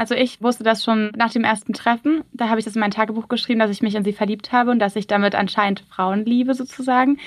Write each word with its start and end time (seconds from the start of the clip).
also 0.00 0.14
ich 0.14 0.40
wusste 0.40 0.64
das 0.64 0.82
schon 0.82 1.12
nach 1.14 1.30
dem 1.30 1.44
ersten 1.44 1.74
Treffen. 1.74 2.24
Da 2.32 2.48
habe 2.48 2.58
ich 2.58 2.64
das 2.64 2.74
in 2.74 2.80
mein 2.80 2.90
Tagebuch 2.90 3.28
geschrieben, 3.28 3.60
dass 3.60 3.70
ich 3.70 3.82
mich 3.82 3.94
in 3.94 4.02
sie 4.02 4.14
verliebt 4.14 4.50
habe 4.50 4.70
und 4.70 4.78
dass 4.78 4.96
ich 4.96 5.06
damit 5.06 5.34
anscheinend 5.34 5.84
Frauen 5.94 6.24
liebe 6.24 6.54
sozusagen. 6.54 7.18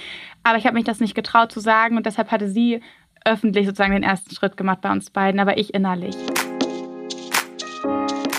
Aber 0.42 0.58
ich 0.58 0.66
habe 0.66 0.74
mich 0.74 0.84
das 0.84 1.00
nicht 1.00 1.14
getraut 1.14 1.52
zu 1.52 1.60
sagen 1.60 1.98
und 1.98 2.08
deshalb 2.08 2.32
hatte 2.32 2.50
sie 2.50 2.82
öffentlich 3.26 3.68
sozusagen 3.68 3.94
den 3.94 4.02
ersten 4.02 4.34
Schritt 4.34 4.58
gemacht 4.58 4.82
bei 4.82 4.92
uns 4.92 5.12
beiden, 5.12 5.40
aber 5.40 5.60
ich 5.60 5.72
innerlich. 5.76 6.16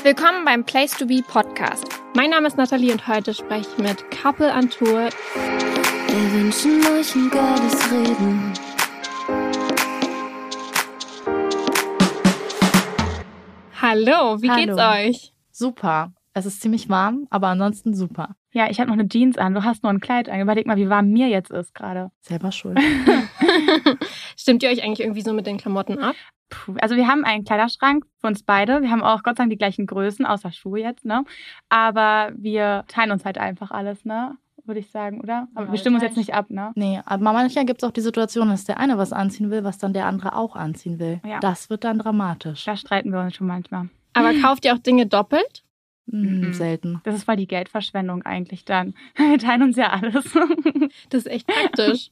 Willkommen 0.02 0.45
beim 0.45 0.64
Place 0.64 0.96
to 0.98 1.07
Be 1.07 1.23
Podcast. 1.23 1.87
Mein 2.16 2.30
Name 2.30 2.48
ist 2.48 2.57
Nathalie 2.57 2.91
und 2.91 3.07
heute 3.07 3.35
spreche 3.35 3.69
ich 3.71 3.79
mit 3.79 4.11
Couple 4.11 4.53
on 4.53 4.69
Tour. 4.69 5.11
Wir 6.09 6.32
wünschen 6.32 6.80
euch 6.89 7.14
ein 7.14 7.30
geiles 7.30 7.93
Reden. 7.93 8.53
Hallo, 13.87 14.41
wie 14.41 14.48
Hallo. 14.48 14.64
geht's 14.64 14.79
euch? 14.79 15.35
Super. 15.51 16.14
Es 16.33 16.47
ist 16.47 16.62
ziemlich 16.62 16.88
warm, 16.88 17.27
aber 17.29 17.48
ansonsten 17.48 17.92
super. 17.92 18.34
Ja, 18.51 18.70
ich 18.70 18.80
habe 18.80 18.88
noch 18.88 18.98
eine 18.98 19.06
Jeans 19.06 19.37
an, 19.37 19.52
du 19.52 19.62
hast 19.62 19.83
nur 19.83 19.92
ein 19.92 20.01
Kleid 20.01 20.30
an. 20.30 20.41
Überleg 20.41 20.66
mal, 20.66 20.79
wie 20.79 20.88
warm 20.88 21.11
mir 21.11 21.29
jetzt 21.29 21.51
ist 21.51 21.75
gerade. 21.75 22.11
Selber 22.23 22.51
schuld. 22.51 22.80
Stimmt 24.39 24.62
ihr 24.62 24.70
euch 24.70 24.83
eigentlich 24.83 25.01
irgendwie 25.01 25.20
so 25.20 25.34
mit 25.34 25.47
den 25.47 25.59
Klamotten 25.59 25.98
ab? 25.98 26.16
Puh, 26.48 26.77
also 26.80 26.97
wir 26.97 27.06
haben 27.06 27.25
einen 27.27 27.45
Kleiderschrank 27.45 28.06
für 28.23 28.28
uns 28.28 28.42
beide. 28.42 28.80
Wir 28.80 28.91
haben 28.91 29.02
auch 29.02 29.23
Gott 29.23 29.37
sei 29.37 29.42
Dank 29.42 29.51
die 29.51 29.59
gleichen 29.59 29.84
Größen, 29.87 30.25
außer 30.25 30.51
Schuhe 30.51 30.80
jetzt, 30.80 31.05
ne? 31.05 31.23
Aber 31.69 32.33
wir 32.37 32.87
teilen 32.89 33.11
uns 33.11 33.27
halt 33.27 33.37
einfach 33.37 33.70
alles, 33.70 34.06
ne? 34.06 34.39
Würde 34.66 34.80
ich 34.80 34.91
sagen, 34.91 35.20
oder? 35.20 35.46
Aber 35.54 35.66
Ja, 35.66 35.73
wir 35.73 35.78
stimmen 35.78 35.96
uns 35.96 36.02
jetzt 36.04 36.16
nicht 36.16 36.32
ab, 36.34 36.46
ne? 36.48 36.72
Nee, 36.74 37.00
aber 37.05 37.22
manchmal 37.32 37.66
gibt 37.66 37.82
es 37.82 37.88
auch 37.88 37.92
die 37.92 38.00
Situation, 38.00 38.48
dass 38.48 38.64
der 38.64 38.78
eine 38.78 38.96
was 38.96 39.12
anziehen 39.12 39.50
will, 39.50 39.62
was 39.64 39.77
dann 39.78 39.92
der 39.92 40.06
andere 40.06 40.34
auch 40.36 40.56
anziehen 40.56 40.98
will. 40.98 41.20
Ja. 41.27 41.38
Das 41.41 41.68
wird 41.70 41.84
dann 41.84 41.98
dramatisch. 41.98 42.64
Da 42.64 42.77
streiten 42.77 43.12
wir 43.12 43.20
uns 43.20 43.34
schon 43.36 43.46
manchmal. 43.46 43.88
Aber 44.14 44.32
kauft 44.42 44.64
ihr 44.64 44.72
auch 44.74 44.78
Dinge 44.78 45.06
doppelt? 45.06 45.62
Hm, 46.10 46.41
Mhm. 46.41 46.52
Selten. 46.52 47.00
Das 47.05 47.14
ist 47.14 47.24
voll 47.24 47.36
die 47.36 47.46
Geldverschwendung 47.46 48.22
eigentlich 48.22 48.64
dann. 48.66 48.94
Wir 49.16 49.39
teilen 49.39 49.62
uns 49.62 49.77
ja 49.77 49.89
alles. 49.91 50.24
Das 51.08 51.20
ist 51.24 51.27
echt 51.27 51.46
praktisch. 51.46 52.11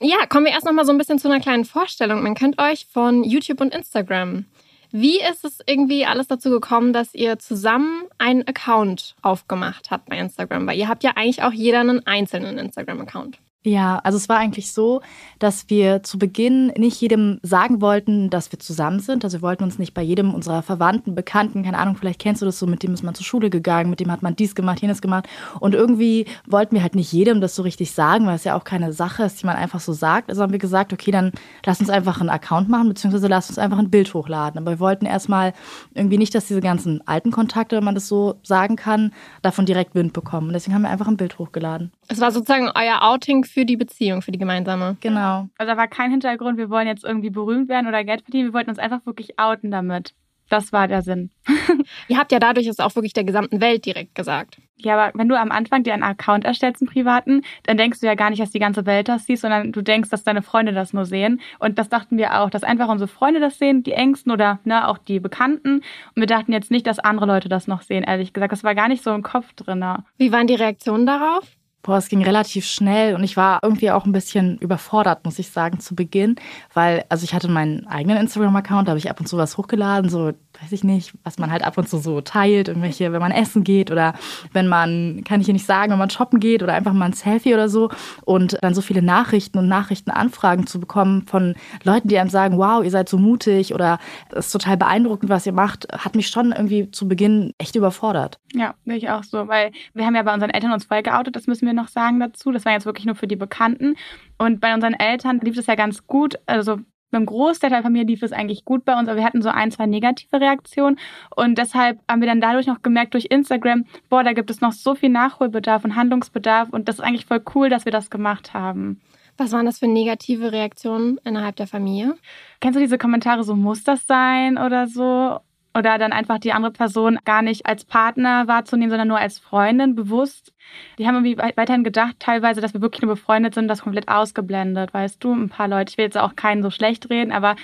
ja, 0.00 0.26
kommen 0.28 0.46
wir 0.46 0.52
erst 0.52 0.66
noch 0.66 0.72
mal 0.72 0.84
so 0.84 0.92
ein 0.92 0.98
bisschen 0.98 1.18
zu 1.18 1.28
einer 1.28 1.40
kleinen 1.40 1.64
Vorstellung. 1.64 2.22
Man 2.22 2.34
kennt 2.34 2.60
euch 2.60 2.86
von 2.90 3.24
YouTube 3.24 3.60
und 3.60 3.74
Instagram. 3.74 4.44
Wie 4.90 5.20
ist 5.20 5.44
es 5.44 5.58
irgendwie 5.66 6.06
alles 6.06 6.28
dazu 6.28 6.50
gekommen, 6.50 6.92
dass 6.92 7.14
ihr 7.14 7.38
zusammen 7.38 8.04
einen 8.16 8.46
Account 8.46 9.16
aufgemacht 9.20 9.90
habt 9.90 10.08
bei 10.08 10.18
Instagram? 10.18 10.66
Weil 10.66 10.78
ihr 10.78 10.88
habt 10.88 11.04
ja 11.04 11.12
eigentlich 11.14 11.42
auch 11.42 11.52
jeder 11.52 11.80
einen 11.80 12.06
einzelnen 12.06 12.58
Instagram-Account. 12.58 13.38
Ja, 13.64 13.98
also 13.98 14.16
es 14.16 14.28
war 14.28 14.38
eigentlich 14.38 14.72
so, 14.72 15.02
dass 15.40 15.68
wir 15.68 16.04
zu 16.04 16.16
Beginn 16.16 16.68
nicht 16.76 17.00
jedem 17.00 17.40
sagen 17.42 17.80
wollten, 17.80 18.30
dass 18.30 18.52
wir 18.52 18.60
zusammen 18.60 19.00
sind. 19.00 19.24
Also 19.24 19.38
wir 19.38 19.42
wollten 19.42 19.64
uns 19.64 19.80
nicht 19.80 19.94
bei 19.94 20.02
jedem 20.02 20.32
unserer 20.32 20.62
Verwandten, 20.62 21.16
Bekannten, 21.16 21.64
keine 21.64 21.76
Ahnung, 21.76 21.96
vielleicht 21.96 22.20
kennst 22.20 22.40
du 22.40 22.46
das 22.46 22.60
so, 22.60 22.68
mit 22.68 22.84
dem 22.84 22.94
ist 22.94 23.02
man 23.02 23.16
zur 23.16 23.26
Schule 23.26 23.50
gegangen, 23.50 23.90
mit 23.90 23.98
dem 23.98 24.12
hat 24.12 24.22
man 24.22 24.36
dies 24.36 24.54
gemacht, 24.54 24.80
jenes 24.80 25.02
gemacht. 25.02 25.28
Und 25.58 25.74
irgendwie 25.74 26.26
wollten 26.46 26.76
wir 26.76 26.82
halt 26.82 26.94
nicht 26.94 27.12
jedem 27.12 27.40
das 27.40 27.56
so 27.56 27.62
richtig 27.62 27.90
sagen, 27.90 28.26
weil 28.26 28.36
es 28.36 28.44
ja 28.44 28.56
auch 28.56 28.62
keine 28.62 28.92
Sache 28.92 29.24
ist, 29.24 29.42
die 29.42 29.46
man 29.46 29.56
einfach 29.56 29.80
so 29.80 29.92
sagt. 29.92 30.30
Also 30.30 30.42
haben 30.42 30.52
wir 30.52 30.60
gesagt, 30.60 30.92
okay, 30.92 31.10
dann 31.10 31.32
lass 31.66 31.80
uns 31.80 31.90
einfach 31.90 32.20
einen 32.20 32.30
Account 32.30 32.68
machen, 32.68 32.88
beziehungsweise 32.88 33.26
lass 33.26 33.48
uns 33.48 33.58
einfach 33.58 33.78
ein 33.78 33.90
Bild 33.90 34.14
hochladen. 34.14 34.60
Aber 34.60 34.70
wir 34.70 34.80
wollten 34.80 35.04
erstmal 35.04 35.52
irgendwie 35.94 36.18
nicht, 36.18 36.32
dass 36.32 36.46
diese 36.46 36.60
ganzen 36.60 37.06
alten 37.08 37.32
Kontakte, 37.32 37.76
wenn 37.76 37.84
man 37.84 37.96
das 37.96 38.06
so 38.06 38.36
sagen 38.44 38.76
kann, 38.76 39.12
davon 39.42 39.66
direkt 39.66 39.96
Wind 39.96 40.12
bekommen. 40.12 40.46
Und 40.46 40.52
deswegen 40.52 40.76
haben 40.76 40.82
wir 40.82 40.90
einfach 40.90 41.08
ein 41.08 41.16
Bild 41.16 41.40
hochgeladen. 41.40 41.90
Es 42.08 42.20
war 42.20 42.32
sozusagen 42.32 42.70
euer 42.74 43.02
Outing 43.02 43.44
für 43.44 43.66
die 43.66 43.76
Beziehung, 43.76 44.22
für 44.22 44.32
die 44.32 44.38
gemeinsame. 44.38 44.96
Genau. 45.00 45.48
Also 45.58 45.72
da 45.72 45.76
war 45.76 45.88
kein 45.88 46.10
Hintergrund, 46.10 46.56
wir 46.56 46.70
wollen 46.70 46.86
jetzt 46.86 47.04
irgendwie 47.04 47.30
berühmt 47.30 47.68
werden 47.68 47.86
oder 47.86 48.02
Geld 48.02 48.22
verdienen. 48.22 48.48
Wir 48.48 48.54
wollten 48.54 48.70
uns 48.70 48.78
einfach 48.78 49.04
wirklich 49.04 49.38
outen 49.38 49.70
damit. 49.70 50.14
Das 50.48 50.72
war 50.72 50.88
der 50.88 51.02
Sinn. 51.02 51.30
Ihr 52.08 52.16
habt 52.16 52.32
ja 52.32 52.38
dadurch 52.38 52.66
es 52.66 52.80
auch 52.80 52.94
wirklich 52.94 53.12
der 53.12 53.24
gesamten 53.24 53.60
Welt 53.60 53.84
direkt 53.84 54.14
gesagt. 54.14 54.58
Ja, 54.76 54.96
aber 54.96 55.18
wenn 55.18 55.28
du 55.28 55.38
am 55.38 55.50
Anfang 55.50 55.82
dir 55.82 55.92
einen 55.92 56.02
Account 56.02 56.44
erstellst, 56.44 56.80
einen 56.80 56.90
privaten, 56.90 57.42
dann 57.64 57.76
denkst 57.76 58.00
du 58.00 58.06
ja 58.06 58.14
gar 58.14 58.30
nicht, 58.30 58.40
dass 58.40 58.50
die 58.50 58.58
ganze 58.58 58.86
Welt 58.86 59.08
das 59.08 59.26
sieht, 59.26 59.40
sondern 59.40 59.72
du 59.72 59.82
denkst, 59.82 60.08
dass 60.08 60.24
deine 60.24 60.40
Freunde 60.40 60.72
das 60.72 60.92
nur 60.92 61.04
sehen. 61.04 61.40
Und 61.58 61.78
das 61.78 61.88
dachten 61.88 62.16
wir 62.16 62.40
auch, 62.40 62.48
dass 62.48 62.62
einfach 62.62 62.88
unsere 62.88 63.08
Freunde 63.08 63.40
das 63.40 63.58
sehen, 63.58 63.82
die 63.82 63.92
Ängsten 63.92 64.32
oder 64.32 64.60
ne, 64.64 64.88
auch 64.88 64.98
die 64.98 65.20
Bekannten. 65.20 65.76
Und 65.78 66.16
wir 66.16 66.26
dachten 66.26 66.52
jetzt 66.52 66.70
nicht, 66.70 66.86
dass 66.86 66.98
andere 66.98 67.26
Leute 67.26 67.48
das 67.48 67.66
noch 67.66 67.82
sehen, 67.82 68.04
ehrlich 68.04 68.32
gesagt. 68.32 68.52
Das 68.52 68.64
war 68.64 68.74
gar 68.74 68.88
nicht 68.88 69.02
so 69.02 69.12
im 69.12 69.22
Kopf 69.22 69.52
drin. 69.54 69.84
Wie 70.16 70.32
waren 70.32 70.46
die 70.46 70.54
Reaktionen 70.54 71.04
darauf? 71.04 71.57
Boah, 71.82 71.96
es 71.96 72.08
ging 72.08 72.22
relativ 72.22 72.66
schnell 72.66 73.14
und 73.14 73.22
ich 73.22 73.36
war 73.36 73.60
irgendwie 73.62 73.90
auch 73.90 74.04
ein 74.04 74.12
bisschen 74.12 74.58
überfordert, 74.58 75.24
muss 75.24 75.38
ich 75.38 75.50
sagen, 75.50 75.78
zu 75.78 75.94
Beginn, 75.94 76.36
weil, 76.74 77.04
also 77.08 77.24
ich 77.24 77.34
hatte 77.34 77.48
meinen 77.48 77.86
eigenen 77.86 78.18
Instagram-Account, 78.18 78.88
da 78.88 78.90
habe 78.90 78.98
ich 78.98 79.08
ab 79.08 79.20
und 79.20 79.26
zu 79.26 79.38
was 79.38 79.56
hochgeladen, 79.56 80.10
so, 80.10 80.32
weiß 80.60 80.72
ich 80.72 80.82
nicht, 80.82 81.12
was 81.22 81.38
man 81.38 81.52
halt 81.52 81.62
ab 81.62 81.78
und 81.78 81.88
zu 81.88 81.98
so 81.98 82.20
teilt, 82.20 82.68
irgendwelche, 82.68 83.12
wenn 83.12 83.20
man 83.20 83.30
essen 83.30 83.62
geht 83.62 83.90
oder 83.92 84.14
wenn 84.52 84.66
man, 84.66 85.22
kann 85.24 85.40
ich 85.40 85.46
hier 85.46 85.54
nicht 85.54 85.66
sagen, 85.66 85.92
wenn 85.92 85.98
man 85.98 86.10
shoppen 86.10 86.40
geht 86.40 86.62
oder 86.62 86.74
einfach 86.74 86.92
mal 86.92 87.06
ein 87.06 87.12
Selfie 87.12 87.54
oder 87.54 87.68
so 87.68 87.90
und 88.24 88.58
dann 88.60 88.74
so 88.74 88.82
viele 88.82 89.00
Nachrichten 89.00 89.58
und 89.58 89.68
Nachrichtenanfragen 89.68 90.66
zu 90.66 90.80
bekommen 90.80 91.26
von 91.26 91.54
Leuten, 91.84 92.08
die 92.08 92.18
einem 92.18 92.28
sagen, 92.28 92.58
wow, 92.58 92.82
ihr 92.82 92.90
seid 92.90 93.08
so 93.08 93.18
mutig 93.18 93.72
oder 93.72 93.98
es 94.32 94.46
ist 94.46 94.52
total 94.52 94.76
beeindruckend, 94.76 95.30
was 95.30 95.46
ihr 95.46 95.52
macht, 95.52 95.86
hat 95.92 96.16
mich 96.16 96.28
schon 96.28 96.50
irgendwie 96.52 96.90
zu 96.90 97.06
Beginn 97.06 97.54
echt 97.58 97.76
überfordert. 97.76 98.40
Ja, 98.52 98.74
sehe 98.84 98.96
ich 98.96 99.10
auch 99.10 99.22
so, 99.22 99.46
weil 99.46 99.70
wir 99.94 100.04
haben 100.04 100.16
ja 100.16 100.22
bei 100.22 100.34
unseren 100.34 100.50
Eltern 100.50 100.72
uns 100.72 100.84
voll 100.84 101.02
geoutet, 101.02 101.36
das 101.36 101.46
müssen 101.46 101.66
wir 101.66 101.72
noch 101.78 101.88
sagen 101.88 102.20
dazu. 102.20 102.52
Das 102.52 102.64
war 102.64 102.72
jetzt 102.72 102.86
wirklich 102.86 103.06
nur 103.06 103.14
für 103.14 103.26
die 103.26 103.36
Bekannten. 103.36 103.96
Und 104.36 104.60
bei 104.60 104.74
unseren 104.74 104.94
Eltern 104.94 105.40
lief 105.40 105.56
es 105.56 105.66
ja 105.66 105.74
ganz 105.74 106.06
gut. 106.06 106.38
Also 106.46 106.78
beim 107.10 107.26
Großteil 107.26 107.70
der 107.70 107.82
Familie 107.82 108.06
lief 108.06 108.22
es 108.22 108.32
eigentlich 108.32 108.64
gut 108.64 108.84
bei 108.84 108.98
uns, 108.98 109.08
aber 109.08 109.16
wir 109.16 109.24
hatten 109.24 109.42
so 109.42 109.48
ein, 109.48 109.70
zwei 109.70 109.86
negative 109.86 110.40
Reaktionen. 110.40 110.98
Und 111.34 111.56
deshalb 111.56 112.00
haben 112.08 112.20
wir 112.20 112.28
dann 112.28 112.40
dadurch 112.40 112.66
noch 112.66 112.82
gemerkt 112.82 113.14
durch 113.14 113.26
Instagram, 113.30 113.86
boah, 114.10 114.22
da 114.22 114.32
gibt 114.32 114.50
es 114.50 114.60
noch 114.60 114.72
so 114.72 114.94
viel 114.94 115.08
Nachholbedarf 115.08 115.84
und 115.84 115.96
Handlungsbedarf. 115.96 116.68
Und 116.70 116.88
das 116.88 116.96
ist 116.96 117.04
eigentlich 117.04 117.26
voll 117.26 117.42
cool, 117.54 117.70
dass 117.70 117.84
wir 117.84 117.92
das 117.92 118.10
gemacht 118.10 118.52
haben. 118.52 119.00
Was 119.38 119.52
waren 119.52 119.66
das 119.66 119.78
für 119.78 119.86
negative 119.86 120.52
Reaktionen 120.52 121.18
innerhalb 121.24 121.56
der 121.56 121.68
Familie? 121.68 122.16
Kennst 122.60 122.76
du 122.76 122.80
diese 122.80 122.98
Kommentare, 122.98 123.44
so 123.44 123.54
muss 123.54 123.84
das 123.84 124.06
sein 124.06 124.58
oder 124.58 124.88
so? 124.88 125.38
Oder 125.76 125.98
dann 125.98 126.12
einfach 126.12 126.38
die 126.38 126.52
andere 126.52 126.72
Person 126.72 127.18
gar 127.24 127.42
nicht 127.42 127.66
als 127.66 127.84
Partner 127.84 128.48
wahrzunehmen, 128.48 128.90
sondern 128.90 129.08
nur 129.08 129.18
als 129.18 129.38
Freundin 129.38 129.94
bewusst. 129.94 130.52
Die 130.98 131.06
haben 131.06 131.14
irgendwie 131.14 131.38
wei- 131.38 131.52
weiterhin 131.56 131.84
gedacht, 131.84 132.16
teilweise, 132.18 132.60
dass 132.60 132.74
wir 132.74 132.80
wirklich 132.80 133.02
nur 133.02 133.14
befreundet 133.14 133.54
sind, 133.54 133.68
das 133.68 133.82
komplett 133.82 134.08
ausgeblendet, 134.08 134.92
weißt 134.92 135.22
du? 135.22 135.32
Ein 135.32 135.50
paar 135.50 135.68
Leute, 135.68 135.90
ich 135.90 135.98
will 135.98 136.06
jetzt 136.06 136.18
auch 136.18 136.36
keinen 136.36 136.62
so 136.62 136.70
schlecht 136.70 137.10
reden, 137.10 137.32
aber 137.32 137.54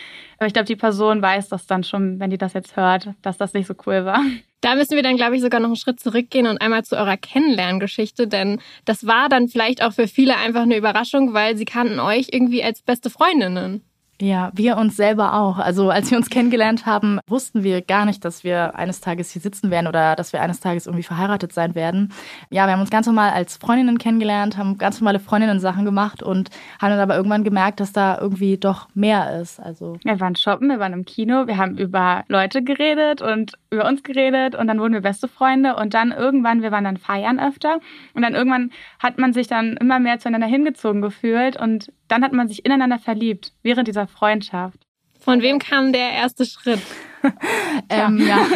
ich 0.45 0.53
glaube, 0.53 0.67
die 0.67 0.77
Person 0.77 1.23
weiß 1.23 1.49
das 1.49 1.67
dann 1.67 1.83
schon, 1.83 2.21
wenn 2.21 2.31
die 2.31 2.39
das 2.39 2.53
jetzt 2.53 2.77
hört, 2.77 3.09
dass 3.23 3.39
das 3.39 3.55
nicht 3.55 3.67
so 3.67 3.75
cool 3.87 4.05
war. 4.05 4.21
Da 4.61 4.77
müssen 4.77 4.97
wir 4.97 5.03
dann, 5.03 5.17
glaube 5.17 5.37
ich, 5.37 5.43
sogar 5.43 5.61
noch 5.61 5.69
einen 5.69 5.77
Schritt 5.77 6.01
zurückgehen 6.01 6.47
und 6.47 6.61
einmal 6.61 6.85
zu 6.85 6.97
eurer 6.97 7.17
Kennenlerngeschichte, 7.17 8.29
denn 8.29 8.61
das 8.85 9.07
war 9.07 9.29
dann 9.29 9.49
vielleicht 9.49 9.83
auch 9.83 9.93
für 9.93 10.09
viele 10.09 10.37
einfach 10.37 10.63
eine 10.63 10.77
Überraschung, 10.77 11.35
weil 11.35 11.57
sie 11.57 11.67
kannten 11.67 11.99
euch 12.01 12.29
irgendwie 12.33 12.63
als 12.65 12.81
beste 12.81 13.11
Freundinnen. 13.11 13.83
Ja, 14.21 14.53
wir 14.55 14.77
uns 14.77 14.97
selber 14.97 15.35
auch. 15.35 15.59
Also 15.59 15.91
als 15.91 16.11
wir 16.11 16.17
uns 16.17 16.31
kennengelernt 16.31 16.87
haben, 16.87 17.19
wussten 17.27 17.65
wir 17.65 17.83
gar 17.83 18.05
nicht, 18.05 18.25
dass 18.25 18.45
wir 18.45 18.77
eines 18.77 19.01
Tages 19.01 19.33
hier 19.33 19.43
sitzen 19.43 19.73
werden 19.73 19.89
oder 19.89 20.15
dass 20.15 20.33
wir 20.33 20.41
eines 20.41 20.61
Tages 20.61 20.87
irgendwie 20.87 21.03
verheiratet 21.03 21.53
sein 21.53 21.75
werden. 21.75 22.13
Ja, 22.49 22.67
wir 22.67 22.75
haben 22.75 22.81
uns 22.81 22.91
ganz 22.91 23.07
normal 23.07 23.31
als 23.31 23.57
Freundinnen 23.57 23.99
kennengelernt, 23.99 24.57
haben 24.57 24.79
ganz 24.79 25.01
normale 25.01 25.19
Freundinnen-Sachen 25.19 25.85
gemacht 25.85 26.23
und 26.23 26.51
haben 26.81 26.91
dann 26.91 27.01
aber 27.01 27.17
irgendwann 27.17 27.43
gemerkt, 27.43 27.81
dass 27.81 27.93
da 27.93 28.17
irgendwie 28.21 28.57
doch 28.57 28.89
mehr 28.95 29.41
ist. 29.41 29.59
Also 29.59 29.97
Wir 30.05 30.21
waren 30.21 30.37
shoppen, 30.37 30.69
wir 30.69 30.79
waren 30.79 30.93
im 30.93 31.05
Kino, 31.05 31.49
wir 31.49 31.57
haben 31.57 31.77
über 31.77 32.25
Leute 32.29 32.63
geredet 32.63 33.21
und 33.21 33.55
über 33.71 33.87
uns 33.87 34.05
geredet 34.05 34.55
und 34.55 34.69
dann 34.69 34.79
wurden 34.79 34.93
wir 34.93 35.01
beste 35.01 35.27
Freunde 35.27 35.75
und 35.75 35.93
dann 35.93 36.13
irgendwann, 36.13 36.63
wir 36.63 36.71
waren 36.71 36.85
dann 36.85 36.99
feiern 36.99 37.41
öfter 37.41 37.81
und 38.15 38.23
dann 38.23 38.35
irgendwann 38.35 38.71
hat 39.01 39.19
man 39.19 39.33
sich 39.33 39.49
dann 39.49 39.77
immer 39.77 39.99
mehr 39.99 40.21
zueinander 40.21 40.47
hingezogen 40.47 41.03
gefühlt 41.03 41.57
und 41.61 41.93
dann 42.09 42.23
hat 42.23 42.33
man 42.33 42.49
sich 42.49 42.65
ineinander 42.65 42.99
verliebt 42.99 43.53
während 43.63 43.89
dieser 43.89 44.07
Freundschaft. 44.15 44.79
Von 45.21 45.41
wem 45.41 45.59
kam 45.59 45.93
der 45.93 46.13
erste 46.13 46.45
Schritt? 46.45 46.83
ähm, 47.89 48.19
ja. 48.19 48.47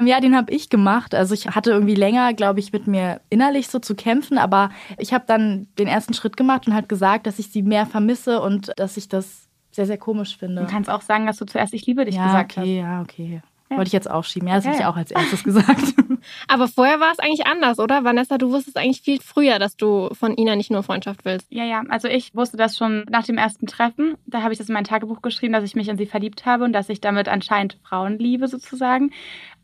ja, 0.04 0.20
den 0.20 0.36
habe 0.36 0.52
ich 0.52 0.70
gemacht. 0.70 1.14
Also 1.14 1.34
ich 1.34 1.48
hatte 1.48 1.70
irgendwie 1.70 1.96
länger, 1.96 2.32
glaube 2.34 2.60
ich, 2.60 2.72
mit 2.72 2.86
mir 2.86 3.20
innerlich 3.28 3.66
so 3.66 3.80
zu 3.80 3.96
kämpfen, 3.96 4.38
aber 4.38 4.70
ich 4.98 5.12
habe 5.12 5.24
dann 5.26 5.66
den 5.78 5.88
ersten 5.88 6.14
Schritt 6.14 6.36
gemacht 6.36 6.68
und 6.68 6.74
halt 6.74 6.88
gesagt, 6.88 7.26
dass 7.26 7.40
ich 7.40 7.50
sie 7.50 7.62
mehr 7.62 7.86
vermisse 7.86 8.40
und 8.40 8.72
dass 8.76 8.96
ich 8.96 9.08
das 9.08 9.48
sehr, 9.72 9.86
sehr 9.86 9.98
komisch 9.98 10.36
finde. 10.36 10.62
Du 10.62 10.68
kannst 10.68 10.88
auch 10.88 11.02
sagen, 11.02 11.26
dass 11.26 11.38
du 11.38 11.44
zuerst 11.44 11.74
ich 11.74 11.84
liebe 11.86 12.04
dich 12.04 12.14
ja, 12.14 12.26
gesagt 12.26 12.56
okay, 12.56 12.80
hast. 12.80 12.88
ja, 12.88 13.02
okay. 13.02 13.32
Ja. 13.34 13.55
Wollte 13.68 13.88
ich 13.88 13.92
jetzt 13.92 14.08
aufschieben. 14.10 14.48
Ja, 14.48 14.54
das 14.56 14.64
habe 14.64 14.74
Ja, 14.74 14.78
ich 14.80 14.84
ja. 14.84 14.90
auch 14.90 14.96
als 14.96 15.10
erstes 15.10 15.42
gesagt. 15.42 15.94
Aber 16.48 16.68
vorher 16.68 17.00
war 17.00 17.10
es 17.12 17.18
eigentlich 17.18 17.46
anders, 17.46 17.78
oder? 17.78 18.04
Vanessa, 18.04 18.38
du 18.38 18.50
wusstest 18.50 18.76
eigentlich 18.76 19.02
viel 19.02 19.20
früher, 19.20 19.58
dass 19.58 19.76
du 19.76 20.08
von 20.14 20.36
Ina 20.36 20.54
nicht 20.56 20.70
nur 20.70 20.82
Freundschaft 20.82 21.24
willst. 21.24 21.46
Ja, 21.50 21.64
ja, 21.64 21.82
also 21.88 22.08
ich 22.08 22.34
wusste 22.34 22.56
das 22.56 22.76
schon 22.76 23.04
nach 23.10 23.24
dem 23.24 23.38
ersten 23.38 23.66
Treffen. 23.66 24.16
Da 24.26 24.42
habe 24.42 24.52
ich 24.52 24.58
das 24.58 24.68
in 24.68 24.74
mein 24.74 24.84
Tagebuch 24.84 25.20
geschrieben, 25.22 25.52
dass 25.52 25.64
ich 25.64 25.74
mich 25.74 25.88
in 25.88 25.96
sie 25.98 26.06
verliebt 26.06 26.46
habe 26.46 26.64
und 26.64 26.72
dass 26.72 26.88
ich 26.88 27.00
damit 27.00 27.28
anscheinend 27.28 27.76
Frauen 27.82 28.18
liebe 28.18 28.48
sozusagen. 28.48 29.10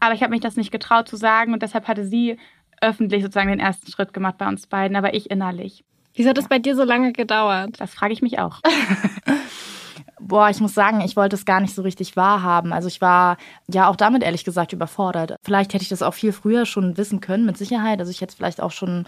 Aber 0.00 0.14
ich 0.14 0.22
habe 0.22 0.30
mich 0.30 0.40
das 0.40 0.56
nicht 0.56 0.72
getraut 0.72 1.08
zu 1.08 1.16
sagen 1.16 1.52
und 1.52 1.62
deshalb 1.62 1.86
hatte 1.88 2.04
sie 2.04 2.38
öffentlich 2.80 3.22
sozusagen 3.22 3.48
den 3.50 3.60
ersten 3.60 3.90
Schritt 3.90 4.12
gemacht 4.12 4.36
bei 4.38 4.48
uns 4.48 4.66
beiden, 4.66 4.96
aber 4.96 5.14
ich 5.14 5.30
innerlich. 5.30 5.84
Wieso 6.14 6.30
hat 6.30 6.38
es 6.38 6.48
bei 6.48 6.58
dir 6.58 6.74
so 6.76 6.82
lange 6.84 7.12
gedauert? 7.12 7.80
Das 7.80 7.94
frage 7.94 8.12
ich 8.12 8.20
mich 8.22 8.38
auch. 8.40 8.60
Boah, 10.24 10.50
ich 10.50 10.60
muss 10.60 10.72
sagen, 10.72 11.00
ich 11.00 11.16
wollte 11.16 11.34
es 11.34 11.44
gar 11.44 11.60
nicht 11.60 11.74
so 11.74 11.82
richtig 11.82 12.16
wahrhaben. 12.16 12.72
Also 12.72 12.86
ich 12.86 13.00
war 13.00 13.36
ja 13.68 13.88
auch 13.88 13.96
damit 13.96 14.22
ehrlich 14.22 14.44
gesagt 14.44 14.72
überfordert. 14.72 15.34
Vielleicht 15.42 15.74
hätte 15.74 15.82
ich 15.82 15.88
das 15.88 16.02
auch 16.02 16.14
viel 16.14 16.32
früher 16.32 16.64
schon 16.64 16.96
wissen 16.96 17.20
können, 17.20 17.44
mit 17.44 17.58
Sicherheit. 17.58 17.98
Also 17.98 18.10
ich 18.12 18.20
hätte 18.20 18.30
es 18.30 18.36
vielleicht 18.36 18.60
auch 18.60 18.70
schon 18.70 19.06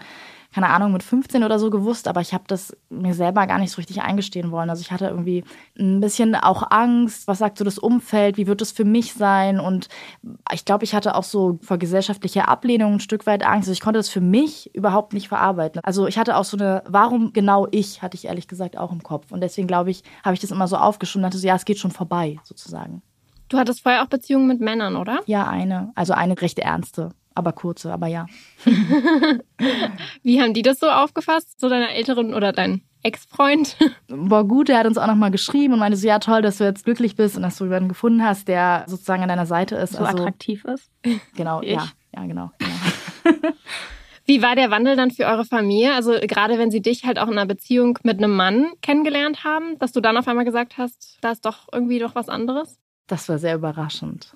keine 0.55 0.69
Ahnung, 0.69 0.93
mit 0.93 1.03
15 1.03 1.43
oder 1.43 1.59
so 1.59 1.69
gewusst, 1.69 2.07
aber 2.07 2.21
ich 2.21 2.33
habe 2.33 2.45
das 2.47 2.77
mir 2.89 3.13
selber 3.13 3.45
gar 3.45 3.59
nicht 3.59 3.71
so 3.71 3.75
richtig 3.75 4.01
eingestehen 4.01 4.51
wollen. 4.51 4.69
Also 4.69 4.79
ich 4.83 4.89
hatte 4.89 5.07
irgendwie 5.07 5.43
ein 5.77 5.99
bisschen 5.99 6.33
auch 6.33 6.71
Angst, 6.71 7.27
was 7.27 7.39
sagt 7.39 7.57
so 7.57 7.65
das 7.65 7.77
Umfeld, 7.77 8.37
wie 8.37 8.47
wird 8.47 8.61
es 8.61 8.71
für 8.71 8.85
mich 8.85 9.15
sein? 9.15 9.59
Und 9.59 9.89
ich 10.53 10.63
glaube, 10.63 10.85
ich 10.85 10.95
hatte 10.95 11.15
auch 11.15 11.25
so 11.25 11.59
vor 11.61 11.77
gesellschaftlicher 11.77 12.47
Ablehnung 12.47 12.93
ein 12.93 12.99
Stück 13.01 13.25
weit 13.25 13.43
Angst. 13.45 13.67
Also 13.67 13.73
ich 13.73 13.81
konnte 13.81 13.99
das 13.99 14.07
für 14.07 14.21
mich 14.21 14.73
überhaupt 14.73 15.11
nicht 15.11 15.27
verarbeiten. 15.27 15.81
Also 15.83 16.07
ich 16.07 16.17
hatte 16.17 16.37
auch 16.37 16.45
so 16.45 16.55
eine, 16.55 16.83
warum 16.87 17.33
genau 17.33 17.67
ich, 17.71 18.01
hatte 18.01 18.15
ich 18.15 18.23
ehrlich 18.23 18.47
gesagt 18.47 18.77
auch 18.77 18.93
im 18.93 19.03
Kopf. 19.03 19.33
Und 19.33 19.41
deswegen 19.41 19.67
glaube 19.67 19.91
ich, 19.91 20.03
habe 20.23 20.35
ich 20.35 20.39
das 20.39 20.51
immer 20.51 20.69
so 20.69 20.77
aufgeschoben 20.77 21.25
und 21.25 21.31
dachte 21.31 21.37
so, 21.37 21.47
ja, 21.47 21.55
es 21.57 21.65
geht 21.65 21.79
schon 21.79 21.91
vorbei, 21.91 22.39
sozusagen. 22.43 23.01
Du 23.49 23.57
hattest 23.57 23.81
vorher 23.81 24.03
auch 24.03 24.07
Beziehungen 24.07 24.47
mit 24.47 24.61
Männern, 24.61 24.95
oder? 24.95 25.19
Ja, 25.25 25.49
eine. 25.49 25.91
Also 25.95 26.13
eine 26.13 26.41
recht 26.41 26.59
ernste 26.59 27.09
aber 27.35 27.51
kurze, 27.51 27.91
aber 27.91 28.07
ja. 28.07 28.25
Wie 30.23 30.41
haben 30.41 30.53
die 30.53 30.61
das 30.61 30.79
so 30.79 30.89
aufgefasst, 30.89 31.59
so 31.59 31.69
deine 31.69 31.93
Älteren 31.93 32.33
oder 32.33 32.53
dein 32.53 32.81
Ex-Freund? 33.03 33.77
War 34.07 34.45
gut, 34.45 34.69
der 34.69 34.79
hat 34.79 34.87
uns 34.87 34.97
auch 34.97 35.07
nochmal 35.07 35.31
geschrieben 35.31 35.73
und 35.73 35.79
meinte 35.79 35.97
so, 35.97 36.07
ja 36.07 36.19
toll, 36.19 36.41
dass 36.41 36.57
du 36.57 36.63
jetzt 36.63 36.85
glücklich 36.85 37.15
bist 37.15 37.35
und 37.35 37.43
dass 37.43 37.57
du 37.57 37.65
jemanden 37.65 37.89
gefunden 37.89 38.23
hast, 38.23 38.47
der 38.47 38.85
sozusagen 38.87 39.21
an 39.21 39.29
deiner 39.29 39.45
Seite 39.45 39.75
ist. 39.75 39.93
So 39.93 39.99
also, 39.99 40.17
attraktiv 40.17 40.63
ist. 40.65 40.89
Genau, 41.35 41.61
ja, 41.61 41.87
ja, 42.15 42.25
genau. 42.25 42.51
genau. 42.57 43.53
Wie 44.27 44.41
war 44.41 44.55
der 44.55 44.71
Wandel 44.71 44.95
dann 44.95 45.11
für 45.11 45.25
eure 45.25 45.45
Familie? 45.45 45.93
Also 45.93 46.13
gerade 46.21 46.57
wenn 46.57 46.71
sie 46.71 46.81
dich 46.81 47.05
halt 47.05 47.19
auch 47.19 47.27
in 47.27 47.33
einer 47.33 47.45
Beziehung 47.45 47.99
mit 48.01 48.17
einem 48.17 48.35
Mann 48.35 48.71
kennengelernt 48.81 49.43
haben, 49.43 49.77
dass 49.77 49.91
du 49.91 50.01
dann 50.01 50.17
auf 50.17 50.27
einmal 50.27 50.45
gesagt 50.45 50.79
hast, 50.79 51.19
da 51.21 51.31
ist 51.31 51.45
doch 51.45 51.67
irgendwie 51.71 51.99
doch 51.99 52.15
was 52.15 52.27
anderes? 52.27 52.79
Das 53.05 53.29
war 53.29 53.37
sehr 53.37 53.53
überraschend 53.53 54.35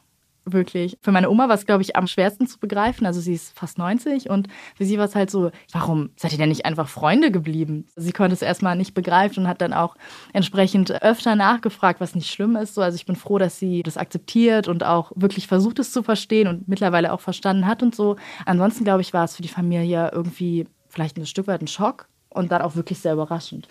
wirklich. 0.54 0.98
Für 1.02 1.12
meine 1.12 1.30
Oma 1.30 1.48
war 1.48 1.56
es, 1.56 1.66
glaube 1.66 1.82
ich, 1.82 1.96
am 1.96 2.08
schwersten 2.08 2.48
zu 2.48 2.60
begreifen. 2.60 3.06
Also 3.06 3.22
sie 3.22 3.34
ist 3.34 3.58
fast 3.58 3.78
90 3.78 4.30
und 4.30 4.48
für 4.76 4.86
sie 4.86 4.98
war 4.98 5.06
es 5.06 5.16
halt 5.16 5.30
so, 5.30 5.52
warum 5.72 6.10
seid 6.16 6.32
ihr 6.32 6.38
denn 6.38 6.50
nicht 6.50 6.66
einfach 6.66 6.88
Freunde 6.88 7.32
geblieben? 7.32 7.86
Sie 7.96 8.12
konnte 8.12 8.34
es 8.34 8.42
erstmal 8.42 8.76
nicht 8.76 8.94
begreifen 8.94 9.44
und 9.44 9.50
hat 9.50 9.62
dann 9.62 9.74
auch 9.74 9.96
entsprechend 10.34 10.92
öfter 11.02 11.36
nachgefragt, 11.36 12.02
was 12.02 12.16
nicht 12.16 12.32
schlimm 12.32 12.56
ist. 12.56 12.78
also 12.78 12.96
ich 12.96 13.06
bin 13.06 13.16
froh, 13.16 13.38
dass 13.38 13.60
sie 13.60 13.84
das 13.84 13.98
akzeptiert 13.98 14.68
und 14.68 14.84
auch 14.84 15.12
wirklich 15.16 15.48
versucht 15.48 15.80
es 15.80 15.92
zu 15.92 16.04
verstehen 16.04 16.48
und 16.48 16.68
mittlerweile 16.68 17.14
auch 17.14 17.22
verstanden 17.22 17.68
hat 17.68 17.84
und 17.84 17.96
so. 17.96 18.16
Ansonsten, 18.46 18.84
glaube 18.84 19.02
ich, 19.02 19.14
war 19.14 19.26
es 19.26 19.36
für 19.36 19.42
die 19.42 19.48
Familie 19.48 20.12
irgendwie 20.14 20.68
vielleicht 20.88 21.18
ein 21.18 21.26
Stück 21.26 21.48
weit 21.48 21.62
ein 21.62 21.68
Schock 21.68 22.08
und 22.30 22.52
dann 22.52 22.62
auch 22.62 22.76
wirklich 22.76 23.00
sehr 23.00 23.14
überraschend. 23.14 23.68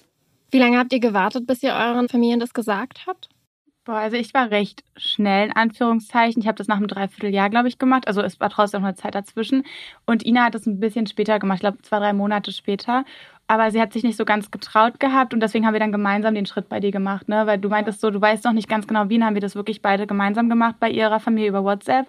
Wie 0.51 0.59
lange 0.59 0.79
habt 0.79 0.93
ihr 0.93 1.01
gewartet, 1.01 1.47
bis 1.47 1.63
ihr 1.63 1.73
euren 1.73 2.09
Familien 2.09 2.41
das 2.41 2.55
gesagt 2.55 3.07
habt? 3.07 3.29
Boah, 3.89 4.01
also 4.01 4.19
ich 4.19 4.35
war 4.35 4.51
recht 4.51 4.85
schnell, 4.99 5.47
in 5.47 5.57
Anführungszeichen. 5.57 6.43
Ich 6.43 6.47
habe 6.47 6.59
das 6.59 6.69
nach 6.69 6.77
einem 6.77 6.89
Dreivierteljahr, 6.89 7.49
glaube 7.49 7.69
ich, 7.69 7.79
gemacht. 7.79 8.07
Also 8.07 8.21
es 8.21 8.39
war 8.39 8.51
trotzdem 8.51 8.83
noch 8.83 8.89
eine 8.89 8.97
Zeit 8.97 9.15
dazwischen. 9.15 9.65
Und 10.05 10.27
Ina 10.27 10.45
hat 10.45 10.55
es 10.55 10.67
ein 10.67 10.79
bisschen 10.79 11.07
später 11.07 11.39
gemacht, 11.39 11.57
ich 11.57 11.61
glaube 11.61 11.81
zwei, 11.81 11.99
drei 11.99 12.13
Monate 12.13 12.53
später. 12.53 13.07
Aber 13.47 13.71
sie 13.71 13.81
hat 13.81 13.95
sich 13.95 14.03
nicht 14.03 14.19
so 14.19 14.27
ganz 14.27 14.51
getraut 14.51 15.01
gehabt 15.01 15.33
und 15.33 15.41
deswegen 15.41 15.65
haben 15.65 15.73
wir 15.73 15.81
dann 15.81 15.91
gemeinsam 15.91 16.35
den 16.35 16.45
Schritt 16.45 16.69
bei 16.69 16.81
dir 16.81 16.91
gemacht, 16.91 17.31
ne? 17.31 17.47
Weil 17.47 17.57
du 17.57 17.71
meintest 17.71 18.03
so, 18.03 18.11
du 18.11 18.21
weißt 18.21 18.45
noch 18.45 18.53
nicht 18.53 18.69
ganz 18.69 18.87
genau, 18.87 19.09
wie, 19.09 19.23
haben 19.23 19.33
wir 19.33 19.41
das 19.41 19.55
wirklich 19.55 19.81
beide 19.81 20.07
gemeinsam 20.07 20.51
gemacht 20.51 20.75
bei 20.81 20.91
ihrer 20.91 21.19
Familie 21.19 21.49
über 21.49 21.65
WhatsApp 21.65 22.09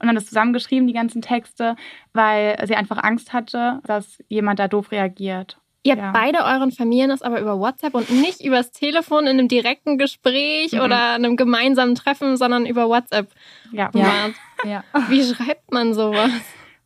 und 0.00 0.08
dann 0.08 0.16
das 0.16 0.26
zusammengeschrieben, 0.26 0.88
die 0.88 0.94
ganzen 0.94 1.22
Texte, 1.22 1.76
weil 2.12 2.56
sie 2.66 2.74
einfach 2.74 2.98
Angst 3.04 3.32
hatte, 3.32 3.78
dass 3.84 4.18
jemand 4.28 4.58
da 4.58 4.66
doof 4.66 4.90
reagiert. 4.90 5.59
Ihr 5.82 5.92
habt 5.92 6.02
ja. 6.02 6.10
beide 6.12 6.44
euren 6.44 6.72
Familien 6.72 7.08
das 7.08 7.22
aber 7.22 7.40
über 7.40 7.58
WhatsApp 7.58 7.94
und 7.94 8.10
nicht 8.10 8.44
übers 8.44 8.70
Telefon 8.70 9.26
in 9.26 9.38
einem 9.38 9.48
direkten 9.48 9.96
Gespräch 9.96 10.72
mhm. 10.72 10.80
oder 10.80 11.14
einem 11.14 11.36
gemeinsamen 11.36 11.94
Treffen, 11.94 12.36
sondern 12.36 12.66
über 12.66 12.88
WhatsApp. 12.88 13.28
Ja. 13.72 13.90
ja. 13.94 14.30
ja. 14.64 14.84
Wie 15.08 15.22
schreibt 15.22 15.72
man 15.72 15.94
sowas? 15.94 16.30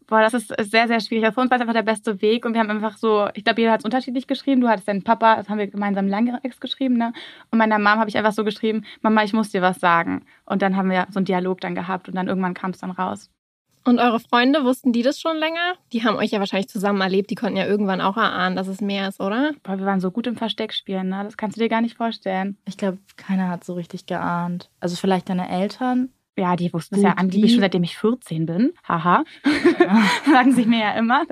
Boah, 0.06 0.20
das 0.20 0.34
ist 0.34 0.54
sehr, 0.70 0.86
sehr 0.86 1.00
schwierig. 1.00 1.32
Für 1.34 1.40
uns 1.40 1.50
war 1.50 1.56
es 1.56 1.62
einfach 1.62 1.74
der 1.74 1.82
beste 1.82 2.20
Weg 2.20 2.44
und 2.44 2.52
wir 2.52 2.60
haben 2.60 2.70
einfach 2.70 2.98
so, 2.98 3.28
ich 3.34 3.42
glaube, 3.42 3.62
jeder 3.62 3.72
hat 3.72 3.80
es 3.80 3.84
unterschiedlich 3.84 4.26
geschrieben. 4.26 4.60
Du 4.60 4.68
hattest 4.68 4.86
deinen 4.86 5.02
Papa, 5.02 5.36
das 5.36 5.48
haben 5.48 5.58
wir 5.58 5.66
gemeinsam 5.66 6.06
Langerex 6.06 6.60
geschrieben, 6.60 6.96
ne? 6.96 7.12
Und 7.50 7.58
meiner 7.58 7.78
Mom 7.78 7.98
habe 7.98 8.10
ich 8.10 8.18
einfach 8.18 8.32
so 8.32 8.44
geschrieben, 8.44 8.84
Mama, 9.00 9.24
ich 9.24 9.32
muss 9.32 9.50
dir 9.50 9.62
was 9.62 9.80
sagen. 9.80 10.26
Und 10.44 10.60
dann 10.60 10.76
haben 10.76 10.90
wir 10.90 11.06
so 11.10 11.18
einen 11.18 11.24
Dialog 11.24 11.60
dann 11.62 11.74
gehabt 11.74 12.08
und 12.08 12.16
dann 12.16 12.28
irgendwann 12.28 12.54
kam 12.54 12.70
es 12.70 12.78
dann 12.78 12.90
raus. 12.90 13.30
Und 13.84 13.98
eure 13.98 14.18
Freunde, 14.18 14.64
wussten 14.64 14.92
die 14.92 15.02
das 15.02 15.20
schon 15.20 15.36
länger? 15.36 15.74
Die 15.92 16.04
haben 16.04 16.16
euch 16.16 16.30
ja 16.30 16.38
wahrscheinlich 16.38 16.68
zusammen 16.68 17.02
erlebt. 17.02 17.30
Die 17.30 17.34
konnten 17.34 17.56
ja 17.56 17.66
irgendwann 17.66 18.00
auch 18.00 18.16
erahnen, 18.16 18.56
dass 18.56 18.66
es 18.66 18.80
mehr 18.80 19.08
ist, 19.08 19.20
oder? 19.20 19.52
Boah, 19.62 19.78
wir 19.78 19.84
waren 19.84 20.00
so 20.00 20.10
gut 20.10 20.26
im 20.26 20.36
Versteckspielen, 20.36 21.08
ne? 21.08 21.22
Das 21.24 21.36
kannst 21.36 21.56
du 21.56 21.60
dir 21.60 21.68
gar 21.68 21.82
nicht 21.82 21.96
vorstellen. 21.96 22.56
Ich 22.64 22.78
glaube, 22.78 22.98
keiner 23.16 23.48
hat 23.48 23.62
so 23.62 23.74
richtig 23.74 24.06
geahnt. 24.06 24.70
Also 24.80 24.96
vielleicht 24.96 25.28
deine 25.28 25.50
Eltern. 25.50 26.08
Ja, 26.36 26.56
die 26.56 26.72
wussten 26.72 26.96
es 26.96 27.02
ja 27.02 27.12
angeblich 27.12 27.52
schon 27.52 27.60
seitdem 27.60 27.84
ich 27.84 27.96
14 27.96 28.46
bin. 28.46 28.72
Haha. 28.88 29.24
Ja. 29.78 30.02
Sagen 30.32 30.52
sie 30.52 30.64
mir 30.64 30.80
ja 30.80 30.92
immer. 30.94 31.22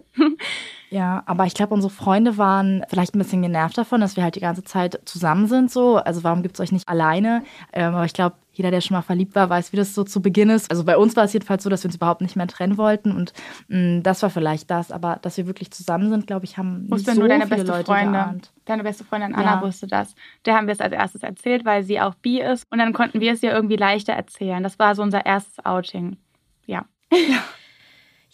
Ja, 0.93 1.23
aber 1.25 1.47
ich 1.47 1.55
glaube, 1.55 1.73
unsere 1.73 1.91
Freunde 1.91 2.37
waren 2.37 2.85
vielleicht 2.87 3.15
ein 3.15 3.19
bisschen 3.19 3.41
genervt 3.41 3.79
davon, 3.79 4.03
dass 4.03 4.17
wir 4.17 4.25
halt 4.25 4.35
die 4.35 4.41
ganze 4.41 4.62
Zeit 4.62 5.00
zusammen 5.06 5.47
sind. 5.47 5.71
So, 5.71 5.97
also 5.97 6.23
warum 6.23 6.43
gibt 6.43 6.56
es 6.56 6.61
euch 6.61 6.71
nicht 6.71 6.87
alleine? 6.87 7.44
Ähm, 7.73 7.94
aber 7.94 8.05
ich 8.05 8.12
glaube, 8.12 8.37
jeder, 8.53 8.71
der 8.71 8.83
schon 8.83 8.94
mal 8.94 9.00
verliebt 9.00 9.35
war, 9.35 9.49
weiß, 9.49 9.73
wie 9.73 9.79
das 9.79 9.94
so 9.94 10.05
zu 10.05 10.21
Beginn 10.21 10.50
ist. 10.50 10.71
Also 10.71 10.85
bei 10.85 10.99
uns 10.99 11.17
war 11.17 11.25
es 11.25 11.33
jedenfalls 11.33 11.62
so, 11.62 11.71
dass 11.71 11.83
wir 11.83 11.89
uns 11.89 11.97
überhaupt 11.97 12.21
nicht 12.21 12.37
mehr 12.37 12.47
trennen 12.47 12.77
wollten 12.77 13.11
und 13.11 13.33
mh, 13.69 13.79
mm, 13.79 14.03
das 14.03 14.23
war 14.23 14.29
vielleicht 14.29 14.71
das. 14.71 14.93
Aber 14.93 15.19
dass 15.23 15.39
wir 15.39 15.47
wirklich 15.47 15.71
zusammen 15.71 16.11
sind, 16.11 16.27
glaube 16.27 16.44
ich, 16.44 16.59
haben 16.59 16.85
nicht 16.85 17.06
so 17.06 17.15
nur 17.15 17.27
deine 17.27 17.47
viele 17.47 17.56
beste 17.56 17.73
Leute 17.73 17.85
Freunde. 17.87 18.12
geahnt. 18.12 18.53
Deine 18.67 18.83
beste 18.83 19.05
Freundin 19.05 19.35
Anna 19.35 19.55
ja. 19.55 19.62
wusste 19.62 19.87
das. 19.87 20.15
Der 20.44 20.56
haben 20.56 20.67
wir 20.67 20.75
es 20.75 20.81
als 20.81 20.93
erstes 20.93 21.23
erzählt, 21.23 21.65
weil 21.65 21.85
sie 21.85 22.03
auch 22.03 22.15
bi 22.17 22.39
ist 22.43 22.67
und 22.71 22.77
dann 22.77 22.93
konnten 22.93 23.23
wir 23.23 23.33
es 23.33 23.43
ihr 23.43 23.53
irgendwie 23.53 23.77
leichter 23.77 24.12
erzählen. 24.12 24.62
Das 24.62 24.79
war 24.79 24.94
so 24.94 25.00
unser 25.00 25.25
erstes 25.25 25.65
Outing. 25.65 26.19
Ja. 26.67 26.85
ja. 27.11 27.43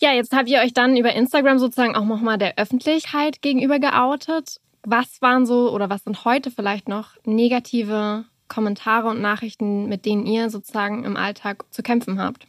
Ja, 0.01 0.13
jetzt 0.13 0.33
habt 0.33 0.49
ihr 0.49 0.61
euch 0.61 0.73
dann 0.73 0.97
über 0.97 1.13
Instagram 1.13 1.59
sozusagen 1.59 1.97
auch 1.97 2.05
nochmal 2.05 2.39
der 2.39 2.57
Öffentlichkeit 2.57 3.43
gegenüber 3.43 3.81
geoutet. 3.81 4.61
Was 4.85 5.21
waren 5.21 5.45
so 5.45 5.73
oder 5.73 5.91
was 5.91 6.05
sind 6.05 6.25
heute 6.25 6.53
vielleicht 6.53 6.89
noch 6.89 7.17
negative 7.25 8.25
Kommentare 8.47 9.09
und 9.09 9.21
Nachrichten, 9.21 9.89
mit 9.89 10.07
denen 10.07 10.25
ihr 10.25 10.51
sozusagen 10.51 11.05
im 11.05 11.17
Alltag 11.17 11.65
zu 11.73 11.83
kämpfen 11.83 12.21
habt? 12.21 12.47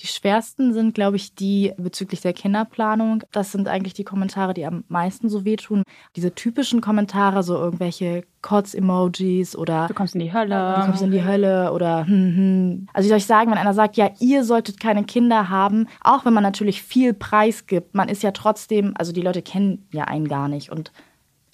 Die 0.00 0.06
schwersten 0.06 0.74
sind, 0.74 0.94
glaube 0.94 1.16
ich, 1.16 1.34
die 1.34 1.72
bezüglich 1.78 2.20
der 2.20 2.34
Kinderplanung. 2.34 3.22
Das 3.32 3.50
sind 3.50 3.66
eigentlich 3.66 3.94
die 3.94 4.04
Kommentare, 4.04 4.52
die 4.52 4.66
am 4.66 4.84
meisten 4.88 5.30
so 5.30 5.46
wehtun. 5.46 5.84
Diese 6.16 6.34
typischen 6.34 6.82
Kommentare, 6.82 7.42
so 7.42 7.54
irgendwelche 7.54 8.24
Kotz-Emojis 8.42 9.56
oder 9.56 9.86
Du 9.88 9.94
kommst 9.94 10.14
in 10.14 10.20
die 10.20 10.32
Hölle. 10.32 10.74
Du 10.76 10.84
kommst 10.84 11.02
in 11.02 11.10
die 11.10 11.24
Hölle 11.24 11.72
oder 11.72 12.06
hm, 12.06 12.36
hm. 12.36 12.86
Also 12.92 13.06
wie 13.06 13.08
soll 13.08 13.18
ich 13.18 13.26
sagen, 13.26 13.50
wenn 13.50 13.58
einer 13.58 13.74
sagt, 13.74 13.96
ja, 13.96 14.10
ihr 14.20 14.44
solltet 14.44 14.78
keine 14.78 15.04
Kinder 15.04 15.48
haben, 15.48 15.88
auch 16.02 16.24
wenn 16.24 16.34
man 16.34 16.42
natürlich 16.42 16.82
viel 16.82 17.14
Preis 17.14 17.66
gibt, 17.66 17.94
man 17.94 18.08
ist 18.08 18.22
ja 18.22 18.32
trotzdem, 18.32 18.92
also 18.98 19.12
die 19.12 19.22
Leute 19.22 19.40
kennen 19.40 19.88
ja 19.92 20.04
einen 20.04 20.28
gar 20.28 20.48
nicht 20.48 20.70
und 20.70 20.92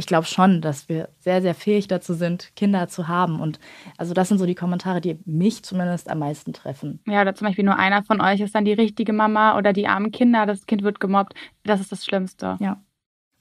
ich 0.03 0.07
glaube 0.07 0.27
schon, 0.27 0.61
dass 0.61 0.89
wir 0.89 1.09
sehr, 1.21 1.41
sehr 1.43 1.55
fähig 1.55 1.87
dazu 1.87 2.15
sind, 2.15 2.51
Kinder 2.57 2.89
zu 2.89 3.07
haben. 3.07 3.41
Und 3.41 3.61
also 3.97 4.15
das 4.15 4.29
sind 4.29 4.39
so 4.39 4.47
die 4.47 4.57
Kommentare, 4.57 5.01
die 5.01 5.21
mich 5.25 5.63
zumindest 5.63 6.11
am 6.11 6.19
meisten 6.19 6.53
treffen. 6.53 6.99
Ja, 7.07 7.23
oder 7.23 7.37
zum 7.37 7.47
Beispiel 7.47 7.65
nur 7.65 7.79
einer 7.79 8.03
von 8.03 8.21
euch 8.21 8.41
ist 8.41 8.53
dann 8.53 8.65
die 8.65 8.73
richtige 8.73 9.13
Mama 9.13 9.57
oder 9.57 9.73
die 9.73 9.87
armen 9.87 10.11
Kinder, 10.11 10.45
das 10.45 10.67
Kind 10.67 10.83
wird 10.83 10.99
gemobbt. 10.99 11.35
Das 11.63 11.81
ist 11.81 11.93
das 11.93 12.05
Schlimmste. 12.05 12.57
Ja. 12.59 12.83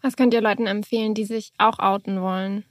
Was 0.03 0.15
könnt 0.15 0.35
ihr 0.35 0.41
Leuten 0.41 0.67
empfehlen, 0.67 1.15
die 1.15 1.25
sich 1.25 1.51
auch 1.57 1.79
outen 1.79 2.21
wollen? 2.21 2.63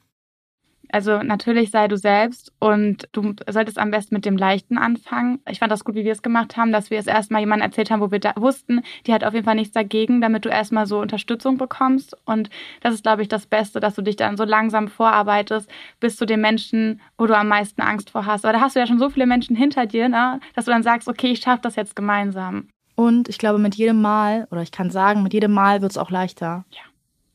Also 0.92 1.23
natürlich 1.23 1.70
sei 1.70 1.88
du 1.88 1.97
selbst 1.97 2.52
und 2.59 3.09
du 3.12 3.35
solltest 3.49 3.78
am 3.78 3.90
besten 3.90 4.14
mit 4.14 4.25
dem 4.25 4.37
Leichten 4.37 4.78
anfangen. 4.78 5.40
Ich 5.49 5.59
fand 5.59 5.70
das 5.70 5.85
gut, 5.85 5.94
wie 5.94 6.04
wir 6.04 6.12
es 6.12 6.23
gemacht 6.23 6.56
haben, 6.56 6.73
dass 6.73 6.90
wir 6.90 6.99
es 6.99 7.06
erstmal 7.06 7.40
jemandem 7.40 7.66
erzählt 7.66 7.90
haben, 7.90 8.00
wo 8.00 8.11
wir 8.11 8.18
da 8.18 8.32
wussten, 8.37 8.82
die 9.06 9.12
hat 9.12 9.25
auf 9.25 9.35
jeden 9.35 9.44
Fall 9.44 9.54
nichts 9.54 9.73
dagegen, 9.73 10.20
damit 10.20 10.44
du 10.44 10.49
erstmal 10.49 10.87
so 10.87 11.00
Unterstützung 11.00 11.59
bekommst. 11.59 12.16
Und 12.25 12.50
das 12.80 12.94
ist, 12.94 13.02
glaube 13.02 13.23
ich, 13.23 13.28
das 13.28 13.47
Beste, 13.47 13.80
dass 13.80 13.94
du 13.94 14.02
dich 14.02 14.16
dann 14.16 14.37
so 14.37 14.44
langsam 14.44 14.88
vorarbeitest 14.88 15.70
bis 16.00 16.16
zu 16.16 16.26
den 16.26 16.40
Menschen, 16.40 17.00
wo 17.18 17.26
du 17.26 17.37
am 17.37 17.49
meisten 17.49 17.82
Angst 17.82 18.11
vor 18.11 18.26
hast. 18.26 18.44
Aber 18.44 18.52
da 18.52 18.61
hast 18.61 18.76
du 18.76 18.80
ja 18.80 18.87
schon 18.87 18.99
so 18.99 19.11
viele 19.11 19.26
Menschen 19.26 19.56
hinter 19.56 19.87
dir, 19.87 20.09
ne, 20.09 20.40
dass 20.54 20.64
du 20.64 20.70
dann 20.70 20.82
sagst, 20.82 21.09
okay, 21.09 21.28
ich 21.28 21.40
schaffe 21.40 21.62
das 21.62 21.76
jetzt 21.76 21.97
gemeinsam. 21.97 22.68
Und 22.97 23.28
ich 23.28 23.38
glaube, 23.38 23.59
mit 23.59 23.76
jedem 23.76 24.02
Mal, 24.02 24.47
oder 24.50 24.61
ich 24.61 24.73
kann 24.73 24.90
sagen, 24.90 25.23
mit 25.23 25.32
jedem 25.32 25.52
Mal 25.52 25.80
wird 25.80 25.92
es 25.92 25.99
auch 25.99 26.11
leichter. 26.11 26.64
Ja 26.70 26.89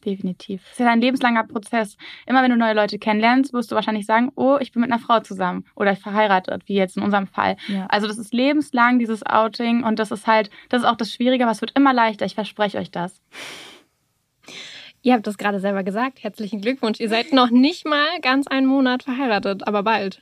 definitiv. 0.06 0.62
Es 0.66 0.74
ist 0.74 0.80
ja 0.80 0.92
ein 0.92 1.02
lebenslanger 1.02 1.44
Prozess. 1.46 1.98
Immer 2.26 2.44
wenn 2.44 2.52
du 2.52 2.58
neue 2.58 2.74
Leute 2.74 3.00
kennenlernst, 3.00 3.54
wirst 3.54 3.72
du 3.72 3.76
wahrscheinlich 3.76 4.06
sagen, 4.06 4.32
oh, 4.36 4.58
ich 4.60 4.72
bin 4.72 4.82
mit 4.82 4.92
einer 4.92 5.02
Frau 5.02 5.20
zusammen 5.20 5.66
oder 5.76 5.92
ich 5.92 6.00
verheiratet, 6.00 6.64
wie 6.68 6.76
jetzt 6.76 6.98
in 6.98 7.04
unserem 7.04 7.28
Fall. 7.28 7.58
Ja. 7.68 7.88
Also 7.88 8.08
das 8.08 8.18
ist 8.18 8.34
lebenslang, 8.34 9.00
dieses 9.00 9.26
Outing 9.26 9.84
und 9.84 10.00
das 10.00 10.12
ist 10.12 10.28
halt, 10.28 10.50
das 10.70 10.84
ist 10.84 10.88
auch 10.88 10.98
das 10.98 11.12
Schwierige, 11.12 11.44
aber 11.44 11.52
es 11.52 11.62
wird 11.62 11.76
immer 11.76 11.94
leichter, 11.94 12.26
ich 12.26 12.36
verspreche 12.36 12.78
euch 12.78 12.92
das. 12.92 13.22
Ihr 15.02 15.14
habt 15.14 15.28
das 15.28 15.38
gerade 15.38 15.60
selber 15.60 15.84
gesagt. 15.84 16.24
Herzlichen 16.24 16.62
Glückwunsch. 16.62 17.00
Ihr 17.00 17.10
seid 17.10 17.32
noch 17.32 17.52
nicht 17.52 17.86
mal 17.86 18.08
ganz 18.22 18.48
einen 18.48 18.66
Monat 18.66 19.04
verheiratet, 19.04 19.68
aber 19.68 19.84
bald. 19.84 20.22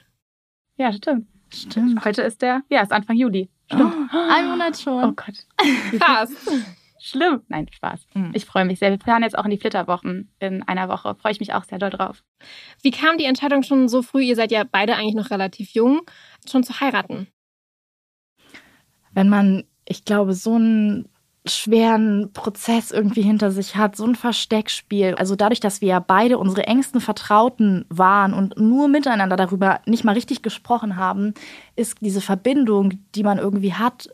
Ja, 0.78 0.92
stimmt. 0.92 1.28
Stimmt. 1.54 2.04
Heute 2.04 2.24
ist 2.24 2.42
der, 2.42 2.64
ja, 2.70 2.82
ist 2.82 2.92
Anfang 2.92 3.16
Juli. 3.16 3.50
Stimmt. 3.72 3.94
Oh, 4.14 4.18
ein 4.30 4.50
Monat 4.50 4.78
schon. 4.78 5.04
Oh 5.04 5.14
Gott. 5.14 5.46
Krass. 6.00 6.32
Schlimm. 7.04 7.42
Nein, 7.50 7.68
Spaß. 7.72 8.08
Mhm. 8.14 8.32
Ich 8.34 8.46
freue 8.46 8.66
mich 8.66 8.80
sehr. 8.80 8.90
Wir 8.92 8.98
planen 8.98 9.24
jetzt 9.24 9.38
auch 9.38 9.46
in 9.46 9.52
die 9.52 9.58
Flitterwochen 9.58 10.32
in 10.40 10.64
einer 10.64 10.90
Woche. 10.90 11.16
Freue 11.16 11.34
ich 11.34 11.40
mich 11.40 11.54
auch 11.54 11.66
sehr 11.66 11.80
doll 11.80 11.90
drauf. 11.90 12.24
Wie 12.82 12.92
kam 12.92 13.18
die 13.18 13.26
Entscheidung 13.26 13.64
schon 13.64 13.90
so 13.90 14.02
früh? 14.02 14.24
Ihr 14.24 14.36
seid 14.36 14.52
ja 14.52 14.64
beide 14.64 14.96
eigentlich 14.96 15.16
noch 15.16 15.30
relativ 15.30 15.72
jung, 15.72 16.02
schon 16.50 16.64
zu 16.64 16.80
heiraten. 16.80 17.28
wenn 19.14 19.30
man, 19.30 19.64
ich 19.88 20.06
glaube, 20.06 20.34
so 20.34 20.56
einen 20.56 21.08
schweren 21.46 22.32
Prozess 22.32 22.92
irgendwie 22.92 23.22
hinter 23.22 23.52
sich 23.52 23.76
hat, 23.76 23.98
so 23.98 24.06
ein 24.06 24.16
Versteckspiel. 24.16 25.16
Also 25.16 25.36
dadurch, 25.36 25.60
dass 25.60 25.82
wir 25.82 25.90
ja 25.90 26.00
beide 26.00 26.38
unsere 26.38 26.64
engsten 26.68 27.02
Vertrauten 27.02 27.86
waren 27.90 28.34
und 28.34 28.58
nur 28.58 28.88
miteinander 28.88 29.36
darüber 29.36 29.82
nicht 29.86 30.06
mal 30.06 30.14
richtig 30.14 30.42
gesprochen 30.42 30.96
haben, 30.96 31.34
ist 31.76 31.98
diese 32.00 32.22
Verbindung, 32.22 32.94
die 33.14 33.24
man 33.24 33.40
irgendwie 33.40 33.74
hat, 33.74 34.08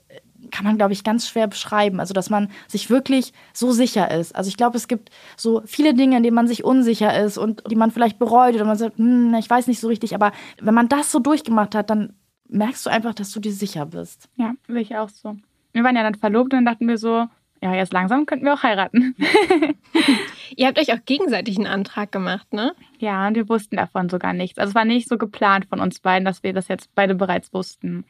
kann 0.52 0.66
man, 0.66 0.78
glaube 0.78 0.94
ich, 0.94 1.04
ganz 1.04 1.28
schwer 1.28 1.48
beschreiben. 1.48 2.00
Also, 2.00 2.14
dass 2.14 2.30
man 2.30 2.50
sich 2.68 2.90
wirklich 2.90 3.34
so 3.54 3.72
sicher 3.72 4.12
ist. 4.12 4.36
Also, 4.36 4.50
ich 4.50 4.58
glaube, 4.58 4.78
es 4.78 4.88
gibt 4.88 5.10
so 5.38 5.62
viele 5.66 5.94
Dinge, 5.94 6.18
in 6.18 6.24
denen 6.24 6.36
man 6.36 6.48
sich 6.48 6.64
unsicher 6.64 7.18
ist 7.24 7.38
und 7.38 7.64
die 7.70 7.76
man 7.76 7.92
vielleicht 7.92 8.20
bereut 8.20 8.56
oder 8.56 8.66
man 8.66 8.78
sagt, 8.78 8.98
hm, 8.98 9.34
ich 9.36 9.50
weiß 9.50 9.68
nicht 9.68 9.80
so 9.80 9.88
richtig. 9.88 10.16
Aber 10.16 10.32
wenn 10.62 10.74
man 10.74 10.90
das 10.90 11.12
so 11.12 11.20
durchgemacht 11.20 11.76
hat, 11.76 11.90
dann 11.90 12.14
merkst 12.50 12.86
du 12.86 12.90
einfach, 12.90 13.14
dass 13.14 13.32
du 13.32 13.40
dir 13.40 13.54
sicher 13.54 13.86
bist. 13.86 14.30
Ja, 14.36 14.54
will 14.68 14.82
ich 14.82 14.96
auch 14.96 15.10
so. 15.10 15.36
Wir 15.72 15.84
waren 15.84 15.96
ja 15.96 16.04
dann 16.04 16.16
verlobt 16.16 16.54
und 16.54 16.58
dann 16.58 16.66
dachten 16.66 16.88
wir 16.88 16.98
so, 16.98 17.28
ja, 17.62 17.76
jetzt 17.76 17.94
langsam 17.94 18.26
könnten 18.26 18.46
wir 18.46 18.54
auch 18.54 18.64
heiraten. 18.64 19.16
Ihr 20.56 20.68
habt 20.68 20.80
euch 20.80 20.94
auch 20.94 21.06
gegenseitig 21.06 21.58
einen 21.58 21.68
Antrag 21.68 22.12
gemacht, 22.12 22.54
ne? 22.54 22.74
ja, 23.00 23.28
und 23.28 23.36
wir 23.36 23.50
wussten 23.50 23.76
davon 23.76 24.10
sogar 24.10 24.34
nichts. 24.34 24.58
Also 24.58 24.70
es 24.70 24.76
war 24.76 24.86
nicht 24.86 25.08
so 25.08 25.18
geplant 25.18 25.66
von 25.66 25.80
uns 25.80 26.00
beiden, 26.00 26.26
dass 26.26 26.44
wir 26.44 26.54
das 26.54 26.68
jetzt 26.68 26.94
beide 26.96 27.16
bereits 27.16 27.54
wussten. 27.54 28.06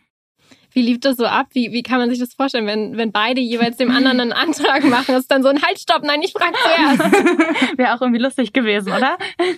Wie 0.71 0.81
lief 0.81 0.99
das 0.99 1.17
so 1.17 1.25
ab? 1.25 1.47
Wie, 1.53 1.71
wie 1.71 1.83
kann 1.83 1.99
man 1.99 2.09
sich 2.09 2.19
das 2.19 2.33
vorstellen, 2.33 2.67
wenn, 2.67 2.97
wenn 2.97 3.11
beide 3.11 3.41
jeweils 3.41 3.77
dem 3.77 3.91
anderen 3.91 4.19
einen 4.19 4.33
Antrag 4.33 4.83
machen? 4.89 5.05
Das 5.07 5.21
ist 5.21 5.31
dann 5.31 5.43
so 5.43 5.49
ein 5.49 5.61
Halt, 5.61 5.79
stopp, 5.79 6.03
nein, 6.03 6.21
ich 6.21 6.33
frage 6.33 6.53
zuerst. 6.63 7.77
Wäre 7.77 7.95
auch 7.95 8.01
irgendwie 8.01 8.21
lustig 8.21 8.53
gewesen, 8.53 8.91
oder? 8.91 9.17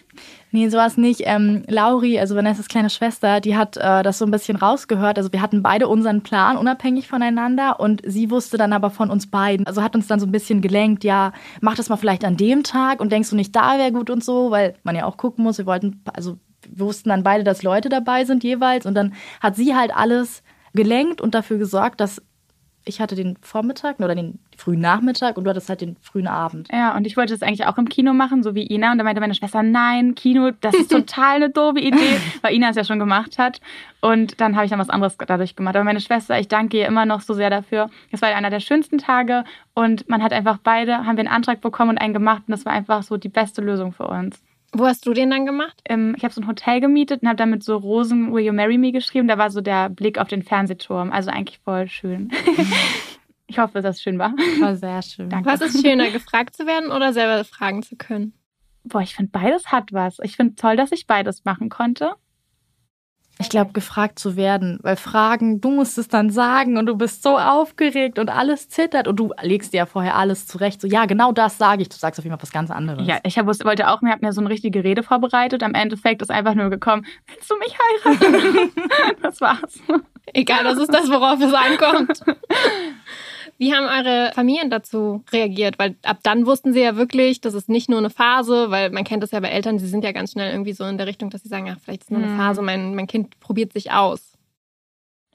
Nee, 0.54 0.68
sowas 0.68 0.98
nicht. 0.98 1.22
Ähm, 1.24 1.64
Lauri, 1.68 2.20
also 2.20 2.36
Vanessas 2.36 2.68
kleine 2.68 2.90
Schwester, 2.90 3.40
die 3.40 3.56
hat 3.56 3.78
äh, 3.78 4.04
das 4.04 4.18
so 4.18 4.26
ein 4.26 4.32
bisschen 4.32 4.58
rausgehört. 4.58 5.18
Also 5.18 5.32
wir 5.32 5.42
hatten 5.42 5.64
beide 5.64 5.88
unseren 5.88 6.24
Plan 6.24 6.58
unabhängig 6.58 7.08
voneinander 7.08 7.80
und 7.80 8.02
sie 8.06 8.30
wusste 8.30 8.58
dann 8.58 8.74
aber 8.74 8.90
von 8.90 9.10
uns 9.10 9.28
beiden. 9.28 9.66
Also 9.66 9.82
hat 9.82 9.96
uns 9.96 10.08
dann 10.08 10.20
so 10.20 10.26
ein 10.26 10.32
bisschen 10.34 10.60
gelenkt, 10.60 11.06
ja, 11.06 11.32
mach 11.62 11.76
das 11.76 11.88
mal 11.88 11.96
vielleicht 11.96 12.26
an 12.26 12.36
dem 12.36 12.64
Tag 12.64 13.00
und 13.00 13.14
denkst 13.14 13.30
du 13.30 13.38
nicht, 13.38 13.56
da 13.56 13.78
wäre 13.78 13.94
gut 13.94 14.10
und 14.10 14.26
so, 14.26 14.52
weil 14.52 14.76
man 14.84 14.94
ja 14.94 15.06
auch 15.06 15.16
gucken 15.16 15.46
muss. 15.46 15.58
Wir 15.58 15.66
wollten, 15.66 16.02
also 16.14 16.38
wir 16.68 16.86
wussten 16.86 17.10
dann 17.10 17.24
beide, 17.24 17.46
dass 17.46 17.64
Leute 17.64 17.88
dabei 17.88 18.26
sind 18.26 18.44
jeweils 18.44 18.86
und 18.86 18.94
dann 18.94 19.14
hat 19.40 19.56
sie 19.56 19.74
halt 19.74 19.96
alles 19.96 20.44
gelenkt 20.74 21.22
und 21.22 21.36
dafür 21.36 21.58
gesorgt, 21.58 22.00
dass 22.00 22.22
ich 22.84 23.00
hatte 23.00 23.16
den 23.16 23.38
Vormittag 23.42 24.00
oder 24.00 24.16
den 24.16 24.40
frühen 24.58 24.80
Nachmittag 24.80 25.38
und 25.38 25.44
du 25.44 25.50
hattest 25.50 25.70
halt 25.70 25.82
den 25.82 25.98
frühen 26.02 26.28
Abend. 26.28 26.68
Ja, 26.72 26.96
und 26.96 27.06
ich 27.06 27.16
wollte 27.16 27.34
das 27.34 27.44
eigentlich 27.44 27.68
auch 27.68 27.78
im 27.78 27.88
Kino 27.88 28.14
machen, 28.14 28.42
so 28.42 28.56
wie 28.56 28.66
Ina. 28.66 28.92
Und 28.92 28.98
da 28.98 29.04
meinte 29.04 29.22
meine 29.22 29.36
Schwester, 29.36 29.62
nein, 29.62 30.16
Kino, 30.16 30.52
das 30.62 30.74
ist 30.74 30.92
total 30.92 31.36
eine 31.36 31.50
doofe 31.50 31.80
Idee, 31.80 32.20
weil 32.42 32.56
Ina 32.56 32.70
es 32.70 32.76
ja 32.76 32.84
schon 32.84 33.00
gemacht 33.00 33.38
hat. 33.38 33.62
Und 34.02 34.42
dann 34.42 34.56
habe 34.56 34.66
ich 34.66 34.72
dann 34.72 34.80
was 34.80 34.90
anderes 34.90 35.16
dadurch 35.18 35.56
gemacht. 35.56 35.76
Aber 35.76 35.86
meine 35.86 36.02
Schwester, 36.02 36.40
ich 36.40 36.48
danke 36.48 36.78
ihr 36.78 36.88
immer 36.88 37.06
noch 37.06 37.22
so 37.22 37.34
sehr 37.34 37.50
dafür. 37.52 37.90
Das 38.12 38.22
war 38.22 38.30
einer 38.30 38.50
der 38.50 38.60
schönsten 38.60 38.98
Tage 38.98 39.44
und 39.76 40.10
man 40.10 40.24
hat 40.24 40.34
einfach 40.34 40.58
beide, 40.58 41.06
haben 41.06 41.18
wir 41.18 41.22
einen 41.22 41.28
Antrag 41.28 41.62
bekommen 41.62 41.92
und 41.92 41.98
einen 42.00 42.14
gemacht 42.14 42.44
und 42.48 42.52
das 42.52 42.66
war 42.66 42.74
einfach 42.74 43.04
so 43.04 43.18
die 43.18 43.30
beste 43.30 43.62
Lösung 43.62 43.94
für 43.94 44.08
uns. 44.08 44.42
Wo 44.74 44.86
hast 44.86 45.06
du 45.06 45.14
den 45.14 45.30
dann 45.30 45.46
gemacht? 45.46 45.82
Ähm, 45.86 46.16
ich 46.18 46.24
habe 46.24 46.34
so 46.34 46.42
ein 46.42 46.48
Hotel 46.48 46.80
gemietet 46.80 47.22
und 47.22 47.28
habe 47.28 47.36
dann 47.36 47.50
mit 47.50 47.64
so 47.64 47.76
Rosen 47.76 48.34
Will 48.34 48.46
You 48.46 48.54
Marry 48.54 48.78
Me 48.78 48.92
geschrieben. 48.92 49.28
Da 49.28 49.38
war 49.38 49.52
so 49.52 49.62
der 49.62 49.90
Blick 49.90 50.18
auf 50.18 50.30
den 50.30 50.44
Fernsehturm. 50.44 51.12
Also 51.12 51.30
eigentlich 51.30 51.60
voll 51.60 51.88
schön. 51.88 52.32
ich 53.48 53.60
hoffe, 53.60 53.82
dass 53.82 53.98
es 53.98 54.02
schön 54.02 54.18
war. 54.18 54.34
War 54.60 54.76
sehr 54.78 55.02
schön. 55.02 55.30
Danke. 55.30 55.50
Was 55.50 55.62
ist 55.62 55.86
schöner, 55.86 56.10
gefragt 56.10 56.56
zu 56.56 56.66
werden 56.66 56.92
oder 56.92 57.12
selber 57.12 57.44
fragen 57.44 57.84
zu 57.84 57.98
können? 57.98 58.34
Boah, 58.84 59.02
ich 59.02 59.16
finde 59.16 59.32
beides 59.32 59.72
hat 59.72 59.92
was. 59.92 60.20
Ich 60.24 60.38
finde 60.38 60.56
toll, 60.56 60.78
dass 60.78 60.92
ich 60.92 61.06
beides 61.06 61.44
machen 61.44 61.70
konnte. 61.70 62.14
Ich 63.42 63.50
glaube, 63.50 63.74
gefragt 63.74 64.20
zu 64.20 64.36
werden, 64.36 64.80
weil 64.84 64.96
Fragen, 64.96 65.62
du 65.62 65.72
musst 65.72 65.98
es 65.98 66.08
dann 66.08 66.30
sagen 66.30 66.78
und 66.78 66.86
du 66.86 66.96
bist 66.96 67.24
so 67.24 67.38
aufgeregt 67.38 68.20
und 68.20 68.30
alles 68.30 68.70
zittert 68.70 69.08
und 69.08 69.18
du 69.18 69.34
legst 69.42 69.74
dir 69.74 69.78
ja 69.78 69.86
vorher 69.86 70.16
alles 70.16 70.48
zurecht. 70.48 70.80
So, 70.80 70.88
ja, 70.88 71.06
genau 71.06 71.32
das 71.32 71.58
sage 71.58 71.82
ich. 71.82 71.90
Du 71.90 71.98
sagst 71.98 72.20
auf 72.20 72.26
jeden 72.26 72.36
Fall 72.36 72.44
was 72.44 72.52
ganz 72.52 72.72
anderes. 72.72 73.08
Ja, 73.08 73.20
ich 73.24 73.38
hab, 73.38 73.48
wollte 73.48 73.90
auch, 73.90 74.02
mir 74.02 74.12
habe 74.12 74.26
mir 74.26 74.32
so 74.32 74.42
eine 74.42 74.50
richtige 74.50 74.84
Rede 74.84 75.04
vorbereitet. 75.04 75.64
Am 75.64 75.74
Endeffekt 75.74 76.22
ist 76.22 76.30
einfach 76.30 76.54
nur 76.54 76.70
gekommen, 76.70 77.06
willst 77.28 77.50
du 77.50 77.58
mich 77.58 77.76
heiraten? 78.06 78.72
das 79.22 79.42
war's. 79.42 79.80
Egal, 80.34 80.64
das 80.64 80.78
ist 80.78 80.94
das, 80.94 81.10
worauf 81.10 81.42
es 81.42 81.54
ankommt. 81.54 82.22
Wie 83.62 83.76
haben 83.76 83.86
eure 83.86 84.32
Familien 84.34 84.72
dazu 84.72 85.24
reagiert? 85.32 85.78
Weil 85.78 85.96
ab 86.02 86.18
dann 86.24 86.48
wussten 86.48 86.74
sie 86.74 86.82
ja 86.82 86.96
wirklich, 86.96 87.42
das 87.42 87.54
ist 87.54 87.70
nicht 87.70 87.92
nur 87.92 88.00
eine 88.00 88.10
Phase, 88.10 88.72
weil 88.72 88.90
man 88.90 89.04
kennt 89.04 89.22
das 89.22 89.30
ja 89.30 89.40
bei 89.40 89.50
Eltern, 89.50 89.78
sie 89.78 89.86
sind 89.86 90.04
ja 90.04 90.12
ganz 90.14 90.32
schnell 90.32 90.52
irgendwie 90.52 90.74
so 90.74 90.84
in 90.86 90.98
der 90.98 91.06
Richtung, 91.06 91.30
dass 91.30 91.44
sie 91.44 91.50
sagen, 91.50 91.70
ach, 91.70 91.78
vielleicht 91.80 92.02
ist 92.02 92.08
es 92.08 92.10
nur 92.10 92.24
eine 92.24 92.32
Mhm. 92.32 92.38
Phase, 92.38 92.64
mein, 92.64 92.96
mein 92.96 93.06
Kind 93.06 93.40
probiert 93.40 93.72
sich 93.72 93.92
aus. 93.92 94.31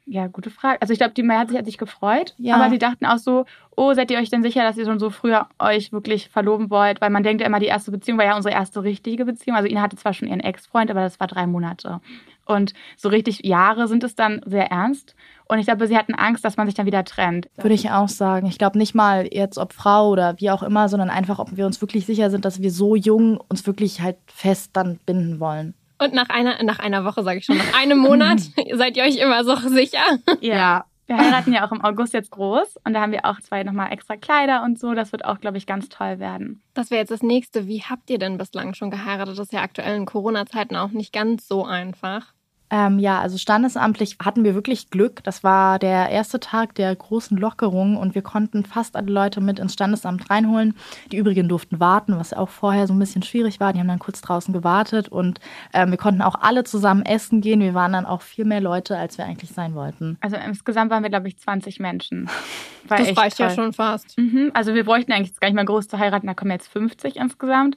Ja, 0.09 0.29
gute 0.29 0.51
Frage. 0.51 0.81
Also 0.81 0.93
ich 0.93 1.01
glaube, 1.01 1.15
die 1.15 1.25
Mehrheit 1.25 1.53
hat 1.53 1.65
sich 1.65 1.79
gefreut, 1.79 2.35
Ja. 2.39 2.55
aber 2.55 2.71
sie 2.71 2.79
dachten 2.79 3.05
auch 3.07 3.19
so, 3.19 3.45
oh, 3.75 3.93
seid 3.93 4.09
ihr 4.13 4.19
euch 4.19 4.31
denn 4.31 4.43
sicher, 4.43 4.63
dass 4.63 4.77
ihr 4.77 4.85
schon 4.85 5.01
so 5.01 5.11
früher 5.11 5.49
euch 5.59 5.93
wirklich 5.93 6.29
verloben 6.29 6.71
wollt? 6.71 7.01
Weil 7.01 7.11
man 7.11 7.25
denkt 7.25 7.41
ja 7.41 7.47
immer, 7.49 7.59
die 7.59 7.67
erste 7.67 7.91
Beziehung 7.91 8.17
war 8.17 8.25
ja 8.25 8.37
unsere 8.37 8.55
erste 8.55 8.85
richtige 8.85 9.25
Beziehung. 9.25 9.57
Also 9.57 9.69
Ina 9.69 9.83
hatte 9.83 9.97
zwar 9.97 10.13
schon 10.15 10.29
ihren 10.29 10.39
Ex-Freund, 10.41 10.93
aber 10.93 11.01
das 11.01 11.19
war 11.19 11.27
drei 11.27 11.49
Monate. 11.49 12.01
Und 12.45 12.73
so 12.97 13.09
richtig 13.09 13.45
Jahre 13.45 13.89
sind 13.89 14.05
es 14.05 14.15
dann 14.15 14.41
sehr 14.47 14.71
ernst. 14.71 15.17
Und 15.49 15.59
ich 15.59 15.67
glaube, 15.67 15.89
sie 15.89 15.97
hatten 15.97 16.15
Angst, 16.15 16.45
dass 16.45 16.57
man 16.57 16.67
sich 16.67 16.77
dann 16.77 16.87
wieder 16.87 17.05
trennt. 17.05 17.49
Würde 17.57 17.75
ich 17.75 17.91
auch 17.91 18.09
sagen. 18.09 18.47
Ich 18.47 18.59
glaube 18.59 18.79
nicht 18.79 18.95
mal 18.95 19.29
jetzt, 19.33 19.59
ob 19.59 19.73
Frau 19.73 20.11
oder 20.11 20.37
wie 20.39 20.51
auch 20.53 20.63
immer, 20.63 20.89
sondern 20.89 21.11
einfach, 21.11 21.41
ob 21.41 21.57
wir 21.57 21.67
uns 21.67 21.81
wirklich 21.81 22.07
sicher 22.07 22.31
sind, 22.31 22.45
dass 22.45 22.63
wir 22.63 22.71
so 22.71 22.95
jung 22.95 23.41
uns 23.49 23.67
wirklich 23.67 24.01
halt 24.03 24.17
fest 24.27 24.71
dann 24.75 25.01
binden 25.05 25.41
wollen. 25.41 25.75
Und 25.99 26.13
nach 26.13 26.29
einer, 26.29 26.63
nach 26.63 26.79
einer 26.79 27.05
Woche, 27.05 27.23
sage 27.23 27.39
ich 27.39 27.45
schon, 27.45 27.59
nach 27.59 27.81
einem 27.81 27.99
Monat 27.99 28.41
seid 28.75 28.97
ihr 28.97 29.05
euch 29.05 29.17
immer 29.17 29.45
so 29.45 29.57
sicher. 29.57 30.05
Ja. 30.41 30.85
Wir 31.07 31.19
heiraten 31.19 31.53
ja 31.53 31.65
auch 31.65 31.71
im 31.71 31.85
August 31.85 32.15
jetzt 32.15 32.33
groß 32.33 32.79
und 32.85 32.93
da 32.93 33.01
haben 33.01 33.13
wir 33.13 33.25
auch 33.27 33.41
zwei 33.41 33.63
nochmal 33.63 33.93
extra 33.93 34.17
Kleider 34.17 34.65
und 34.65 34.77
so. 34.77 34.93
Das 34.93 35.13
wird 35.13 35.25
auch, 35.25 35.39
glaube 35.39 35.57
ich, 35.57 35.67
ganz 35.67 35.89
toll 35.89 36.19
werden. 36.19 36.63
Das 36.75 36.91
wäre 36.91 37.01
jetzt 37.01 37.13
das 37.13 37.23
nächste. 37.23 37.69
Wie 37.69 37.83
habt 37.83 38.11
ihr 38.11 38.19
denn 38.19 38.39
bislang 38.39 38.75
schon 38.75 38.91
geheiratet? 38.91 39.39
Das 39.39 39.47
ist 39.47 39.53
ja 39.53 39.63
aktuell 39.63 39.97
in 39.97 40.05
Corona-Zeiten 40.05 40.75
auch 40.75 40.91
nicht 40.91 41.13
ganz 41.13 41.47
so 41.47 41.65
einfach. 41.65 42.33
Ähm, 42.69 42.99
ja, 42.99 43.21
also 43.21 43.39
standesamtlich 43.39 44.17
hatten 44.25 44.43
wir 44.43 44.55
wirklich 44.57 44.91
Glück. 44.91 45.23
Das 45.23 45.45
war 45.45 45.79
der 45.79 46.09
erste 46.09 46.41
Tag 46.41 46.75
der 46.75 46.95
großen 46.97 47.37
Lockerung 47.37 47.97
und 47.97 48.17
wir 48.17 48.23
konnten 48.23 48.65
fast 48.65 48.97
alle 48.97 49.13
Leute 49.13 49.41
mit 49.41 49.59
ins 49.61 49.75
Standesamt 49.75 50.29
reinholen. 50.31 50.75
Die 51.13 51.17
übrigen 51.17 51.49
durften 51.49 51.79
warten, 51.79 52.19
was 52.19 52.33
auch 52.33 52.49
vorher 52.49 52.89
so 52.89 52.93
ein 52.93 52.99
bisschen 52.99 53.23
schwierig 53.23 53.61
war. 53.61 53.73
Die 53.73 53.79
haben 53.79 53.87
dann 53.87 54.01
kurz 54.01 54.21
draußen 54.21 54.53
gewartet 54.53 55.09
und 55.09 55.39
ähm, 55.73 55.91
wir 55.93 55.99
konnten 55.99 56.23
auch 56.23 56.35
alle 56.41 56.65
zusammen 56.65 57.05
essen 57.05 57.41
gehen. 57.41 57.61
Wir 57.61 57.75
waren 57.75 57.93
dann 57.93 58.05
auch 58.05 58.23
viel 58.23 58.45
mehr 58.45 58.61
Leute, 58.61 58.97
als 58.99 59.17
wir 59.17 59.25
eigentlich 59.27 59.51
sein 59.51 59.75
wollten. 59.77 60.19
Also 60.21 60.37
insgesamt 60.37 60.91
waren 60.91 61.05
wir, 61.05 61.11
glaube 61.11 61.29
ich, 61.29 61.39
20 61.39 61.79
Menschen. 61.79 62.29
War 62.89 62.99
Das 62.99 63.17
reicht 63.17 63.39
ja 63.39 63.47
toll. 63.49 63.57
schon 63.57 63.73
fast. 63.73 64.17
Mhm. 64.19 64.51
Also 64.55 64.75
wir 64.75 64.85
bräuchten 64.85 65.13
eigentlich 65.13 65.29
jetzt 65.29 65.41
gar 65.41 65.49
nicht 65.49 65.57
mal 65.57 65.65
groß 65.65 65.89
zu 65.89 65.99
heiraten, 65.99 66.27
da 66.27 66.35
kommen 66.35 66.51
jetzt 66.53 66.69
50 66.69 67.17
insgesamt. 67.17 67.77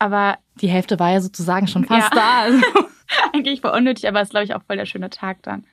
Aber 0.00 0.38
Die 0.60 0.68
Hälfte 0.68 0.98
war 0.98 1.10
ja 1.12 1.20
sozusagen 1.20 1.66
schon 1.68 1.84
fast 1.84 2.12
Ja. 2.14 2.20
da. 2.20 2.40
Also. 2.42 2.83
eigentlich 3.32 3.60
voll 3.60 3.72
unnötig, 3.72 4.08
aber 4.08 4.20
es 4.20 4.28
ist, 4.28 4.30
glaube 4.30 4.44
ich, 4.44 4.54
auch 4.54 4.62
voll 4.62 4.76
der 4.76 4.86
schöne 4.86 5.10
Tag 5.10 5.42
dann. 5.42 5.64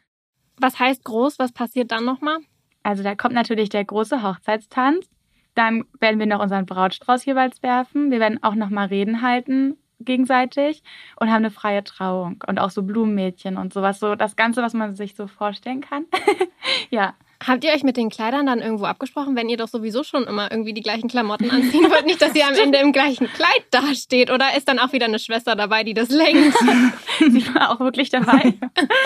Was 0.58 0.80
heißt 0.80 1.04
groß? 1.04 1.40
Was 1.40 1.52
passiert 1.52 1.92
dann 1.92 2.06
nochmal? 2.06 2.38
Also 2.84 3.04
da 3.04 3.16
kommt 3.16 3.34
natürlich 3.34 3.70
der 3.70 3.86
große 3.86 4.24
Hochzeitstanz. 4.24 5.10
Dann 5.56 5.86
werden 6.00 6.20
wir 6.20 6.26
noch 6.28 6.42
unseren 6.42 6.66
Brautstrauß 6.66 7.26
jeweils 7.26 7.62
werfen. 7.62 8.12
Wir 8.12 8.20
werden 8.20 8.42
auch 8.42 8.56
noch 8.56 8.70
mal 8.70 8.88
Reden 8.88 9.22
halten 9.22 9.78
gegenseitig 10.04 10.84
und 11.18 11.30
haben 11.30 11.38
eine 11.38 11.52
freie 11.52 11.84
Trauung 11.84 12.44
und 12.48 12.60
auch 12.60 12.72
so 12.72 12.84
Blumenmädchen 12.84 13.58
und 13.58 13.74
sowas. 13.74 14.00
So 14.00 14.16
das 14.16 14.36
Ganze, 14.36 14.62
was 14.62 14.74
man 14.74 14.96
sich 14.96 15.16
so 15.16 15.28
vorstellen 15.28 15.82
kann. 15.82 16.06
ja. 16.90 17.14
Habt 17.46 17.64
ihr 17.64 17.72
euch 17.72 17.84
mit 17.84 17.98
den 17.98 18.10
Kleidern 18.10 18.46
dann 18.46 18.60
irgendwo 18.60 18.86
abgesprochen, 18.86 19.36
wenn 19.36 19.50
ihr 19.50 19.58
doch 19.58 19.68
sowieso 19.68 20.04
schon 20.04 20.26
immer 20.26 20.52
irgendwie 20.52 20.74
die 20.74 20.82
gleichen 20.82 21.10
Klamotten 21.10 21.50
anziehen 21.50 21.90
wollt? 21.90 22.06
Nicht, 22.06 22.22
dass 22.22 22.36
ihr 22.36 22.48
am 22.48 22.54
Ende 22.54 22.78
im 22.78 22.92
gleichen 22.92 23.28
Kleid 23.28 23.66
dasteht 23.72 24.30
oder 24.30 24.56
ist 24.56 24.68
dann 24.68 24.78
auch 24.78 24.94
wieder 24.94 25.06
eine 25.06 25.18
Schwester 25.18 25.56
dabei, 25.56 25.84
die 25.84 25.96
das 25.96 26.10
lenkt? 26.10 26.56
Sie 27.20 27.56
war 27.56 27.72
auch 27.72 27.80
wirklich 27.80 28.10
dabei. 28.10 28.54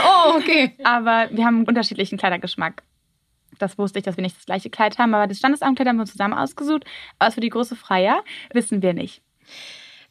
Oh, 0.08 0.38
okay. 0.38 0.74
Aber 0.84 1.30
wir 1.32 1.46
haben 1.46 1.58
einen 1.58 1.68
unterschiedlichen 1.68 2.18
Kleidergeschmack. 2.18 2.84
Das 3.58 3.78
wusste 3.78 4.00
ich, 4.00 4.06
dass 4.06 4.18
wir 4.18 4.22
nicht 4.22 4.38
das 4.38 4.46
gleiche 4.46 4.70
Kleid 4.70 4.98
haben, 4.98 5.14
aber 5.14 5.28
das 5.28 5.38
Standesamtkleid 5.38 5.88
haben 5.88 5.98
wir 5.98 6.02
uns 6.02 6.12
zusammen 6.12 6.34
ausgesucht. 6.34 6.86
Aber 7.20 7.32
für 7.32 7.42
die 7.42 7.50
große 7.50 7.76
Freier 7.76 8.24
wissen 8.54 8.82
wir 8.82 8.94
nicht. 8.94 9.22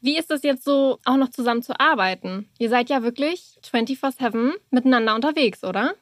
Wie 0.01 0.19
ist 0.19 0.31
es 0.31 0.43
jetzt 0.43 0.65
so, 0.65 0.99
auch 1.05 1.17
noch 1.17 1.31
zusammen 1.31 1.63
zu 1.63 1.79
arbeiten? 1.79 2.49
Ihr 2.59 2.69
seid 2.69 2.91
ja 2.91 3.03
wirklich 3.03 3.59
24-7 3.71 4.53
miteinander 4.71 5.15
unterwegs, 5.15 5.65
oder? 5.65 5.95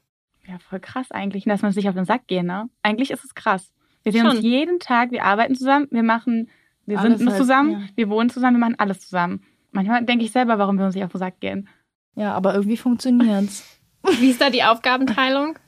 Ja, 0.47 0.59
voll 0.59 0.81
krass 0.81 1.11
eigentlich, 1.11 1.45
dass 1.45 1.63
wir 1.63 1.69
uns 1.69 1.77
nicht 1.77 1.89
auf 1.89 1.95
den 1.95 2.05
Sack 2.05 2.27
gehen, 2.27 2.47
ne? 2.47 2.69
Eigentlich 2.83 3.11
ist 3.11 3.25
es 3.25 3.35
krass. 3.35 3.73
Wir 4.03 4.13
sehen 4.13 4.27
Schon. 4.27 4.37
uns 4.37 4.45
jeden 4.45 4.81
Tag, 4.81 5.13
wir 5.13 5.25
arbeiten 5.25 5.55
zusammen, 5.55 5.87
wir 5.91 6.03
machen, 6.03 6.51
wir 6.87 6.99
Alles 6.99 7.19
sind 7.19 7.29
halt, 7.29 7.39
zusammen, 7.39 7.71
ja. 7.73 7.81
wir 7.95 8.09
wohnen 8.09 8.31
zusammen, 8.31 8.57
wir 8.57 8.67
machen 8.67 8.79
alles 8.79 9.01
zusammen. 9.01 9.45
Manchmal 9.71 10.05
denke 10.05 10.25
ich 10.25 10.33
selber, 10.33 10.59
warum 10.59 10.79
wir 10.79 10.87
uns 10.87 10.95
nicht 10.95 11.05
auf 11.05 11.13
den 11.13 11.19
Sack 11.19 11.39
gehen. 11.41 11.69
Ja, 12.17 12.35
aber 12.35 12.55
irgendwie 12.55 12.77
funktioniert's. 12.77 13.79
Wie 14.19 14.31
ist 14.31 14.41
da 14.41 14.51
die 14.51 14.65
Aufgabenteilung? 14.65 15.59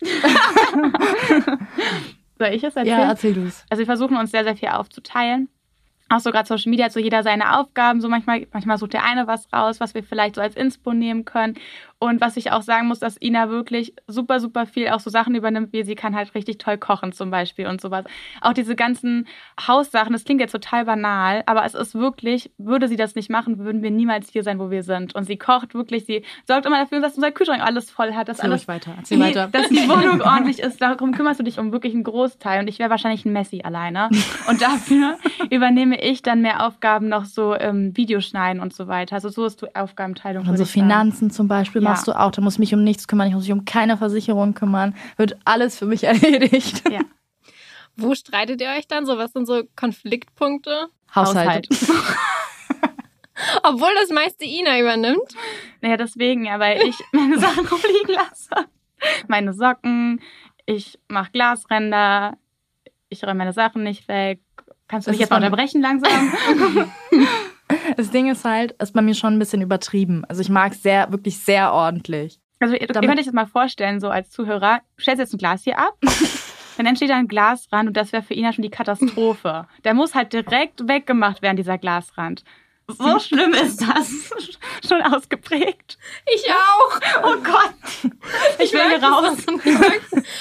Soll 2.38 2.48
ich 2.48 2.62
es 2.64 2.76
erzählen? 2.76 3.00
Ja, 3.00 3.08
erzähl 3.08 3.34
du 3.34 3.42
es. 3.42 3.64
Also 3.68 3.80
wir 3.80 3.86
versuchen 3.86 4.16
uns 4.16 4.30
sehr, 4.30 4.44
sehr 4.44 4.56
viel 4.56 4.68
aufzuteilen. 4.68 5.48
Auch 6.08 6.20
so 6.20 6.30
gerade 6.30 6.46
Social 6.46 6.70
Media 6.70 6.86
hat 6.86 6.92
so 6.92 7.00
jeder 7.00 7.22
seine 7.22 7.58
Aufgaben. 7.58 8.00
So 8.00 8.08
manchmal, 8.08 8.46
manchmal 8.52 8.78
sucht 8.78 8.92
der 8.92 9.04
eine 9.04 9.26
was 9.26 9.52
raus, 9.52 9.80
was 9.80 9.94
wir 9.94 10.02
vielleicht 10.02 10.34
so 10.34 10.40
als 10.40 10.56
Inspo 10.56 10.92
nehmen 10.92 11.24
können. 11.24 11.54
Und 12.02 12.20
was 12.20 12.36
ich 12.36 12.50
auch 12.50 12.62
sagen 12.62 12.88
muss, 12.88 12.98
dass 12.98 13.16
Ina 13.22 13.48
wirklich 13.48 13.94
super, 14.08 14.40
super 14.40 14.66
viel 14.66 14.88
auch 14.88 14.98
so 14.98 15.08
Sachen 15.08 15.36
übernimmt, 15.36 15.72
wie 15.72 15.84
sie 15.84 15.94
kann 15.94 16.16
halt 16.16 16.34
richtig 16.34 16.58
toll 16.58 16.76
kochen 16.76 17.12
zum 17.12 17.30
Beispiel 17.30 17.68
und 17.68 17.80
sowas. 17.80 18.04
Auch 18.40 18.54
diese 18.54 18.74
ganzen 18.74 19.28
Haussachen, 19.68 20.12
das 20.12 20.24
klingt 20.24 20.40
jetzt 20.40 20.50
total 20.50 20.84
banal, 20.84 21.44
aber 21.46 21.64
es 21.64 21.74
ist 21.74 21.94
wirklich, 21.94 22.50
würde 22.58 22.88
sie 22.88 22.96
das 22.96 23.14
nicht 23.14 23.30
machen, 23.30 23.60
würden 23.60 23.84
wir 23.84 23.92
niemals 23.92 24.30
hier 24.30 24.42
sein, 24.42 24.58
wo 24.58 24.68
wir 24.68 24.82
sind. 24.82 25.14
Und 25.14 25.26
sie 25.26 25.36
kocht 25.36 25.74
wirklich, 25.74 26.04
sie 26.04 26.24
sorgt 26.44 26.66
immer 26.66 26.80
dafür, 26.80 27.00
dass 27.00 27.14
unser 27.14 27.30
Kühlschrank 27.30 27.62
alles 27.62 27.88
voll 27.88 28.14
hat, 28.14 28.28
dass 28.28 28.38
Erzähl 28.38 28.50
alles 28.50 28.66
weiter. 28.66 28.94
Erzähl 28.98 29.18
Nee, 29.18 29.24
weiter. 29.26 29.48
Dass 29.52 29.68
die 29.68 29.76
Wohnung 29.88 30.22
ordentlich 30.22 30.58
ist, 30.58 30.82
darum 30.82 31.12
kümmerst 31.12 31.38
du 31.38 31.44
dich 31.44 31.60
um 31.60 31.70
wirklich 31.70 31.94
einen 31.94 32.02
Großteil. 32.02 32.62
Und 32.62 32.66
ich 32.66 32.80
wäre 32.80 32.90
wahrscheinlich 32.90 33.24
ein 33.24 33.32
Messi 33.32 33.60
alleine. 33.62 34.08
Und 34.48 34.60
dafür 34.60 35.18
übernehme 35.50 36.02
ich 36.02 36.22
dann 36.22 36.42
mehr 36.42 36.66
Aufgaben 36.66 37.06
noch 37.06 37.26
so 37.26 37.54
ähm, 37.54 37.96
Videoschneiden 37.96 38.60
und 38.60 38.74
so 38.74 38.88
weiter. 38.88 39.14
Also 39.14 39.28
so 39.28 39.46
ist 39.46 39.62
die 39.62 39.72
Aufgabenteilung. 39.76 40.48
Und 40.48 40.56
so 40.56 40.64
ich 40.64 40.72
sagen. 40.72 40.88
Finanzen 40.88 41.30
zum 41.30 41.46
Beispiel 41.46 41.80
Ja. 41.80 41.91
Machst 41.92 42.08
du 42.08 42.12
auch. 42.18 42.30
Da 42.30 42.40
muss 42.42 42.54
ich 42.54 42.58
mich 42.58 42.74
um 42.74 42.82
nichts 42.84 43.06
kümmern. 43.08 43.28
Ich 43.28 43.34
muss 43.34 43.44
mich 43.44 43.52
um 43.52 43.64
keine 43.64 43.96
Versicherung 43.96 44.54
kümmern. 44.54 44.94
Wird 45.16 45.36
alles 45.44 45.78
für 45.78 45.86
mich 45.86 46.04
erledigt. 46.12 46.82
Ja. 46.90 47.00
Wo 47.96 48.14
streitet 48.14 48.60
ihr 48.60 48.70
euch 48.76 48.88
dann? 48.88 49.04
So, 49.06 49.18
was 49.18 49.32
sind 49.32 49.46
so 49.46 49.62
Konfliktpunkte? 49.76 50.88
Haushalt. 51.14 51.68
Obwohl 53.62 53.90
das 54.00 54.10
meiste 54.10 54.44
Ina 54.44 54.78
übernimmt. 54.80 55.34
Naja, 55.80 55.96
deswegen, 55.96 56.44
ja, 56.44 56.58
weil 56.58 56.82
ich 56.82 56.96
meine 57.12 57.38
Sachen 57.38 57.66
rumliegen 57.66 58.14
lasse. 58.14 58.68
Meine 59.26 59.52
Socken, 59.52 60.20
ich 60.66 60.98
mache 61.08 61.32
Glasränder, 61.32 62.36
ich 63.08 63.22
räume 63.24 63.34
meine 63.34 63.52
Sachen 63.52 63.82
nicht 63.82 64.06
weg. 64.08 64.40
Kannst 64.86 65.06
du 65.06 65.10
Das 65.10 65.14
mich 65.16 65.20
jetzt 65.20 65.30
mal 65.30 65.36
unterbrechen 65.38 65.80
langsam? 65.82 66.32
Das 68.02 68.10
Ding 68.10 68.28
ist 68.28 68.44
halt, 68.44 68.72
ist 68.82 68.94
bei 68.94 69.00
mir 69.00 69.14
schon 69.14 69.34
ein 69.34 69.38
bisschen 69.38 69.62
übertrieben. 69.62 70.24
Also 70.24 70.40
ich 70.40 70.48
mag 70.48 70.72
es 70.72 70.82
sehr, 70.82 71.12
wirklich 71.12 71.38
sehr 71.38 71.72
ordentlich. 71.72 72.40
Also 72.58 72.74
ihr, 72.74 72.80
ihr 72.80 72.88
könnt 72.88 73.20
euch 73.20 73.26
das 73.26 73.32
mal 73.32 73.46
vorstellen, 73.46 74.00
so 74.00 74.08
als 74.08 74.28
Zuhörer, 74.30 74.80
du 74.96 75.02
stellst 75.02 75.20
jetzt 75.20 75.34
ein 75.34 75.38
Glas 75.38 75.62
hier 75.62 75.78
ab, 75.78 75.96
dann 76.76 76.86
entsteht 76.86 77.10
da 77.10 77.14
ein 77.14 77.28
Glasrand 77.28 77.86
und 77.86 77.96
das 77.96 78.12
wäre 78.12 78.24
für 78.24 78.34
ihn 78.34 78.42
ja 78.42 78.52
schon 78.52 78.62
die 78.62 78.70
Katastrophe. 78.70 79.68
Der 79.84 79.94
muss 79.94 80.16
halt 80.16 80.32
direkt 80.32 80.88
weggemacht 80.88 81.42
werden, 81.42 81.56
dieser 81.56 81.78
Glasrand. 81.78 82.42
So 82.88 83.18
schlimm 83.20 83.54
ist 83.54 83.80
das. 83.80 84.10
Schon 84.88 85.00
ausgeprägt. 85.02 85.96
Ich 86.34 86.44
auch. 86.50 87.00
Oh 87.22 87.36
Gott. 87.42 88.12
Ich 88.58 88.72
will 88.72 88.88
hier 88.88 89.02
raus. 89.02 89.36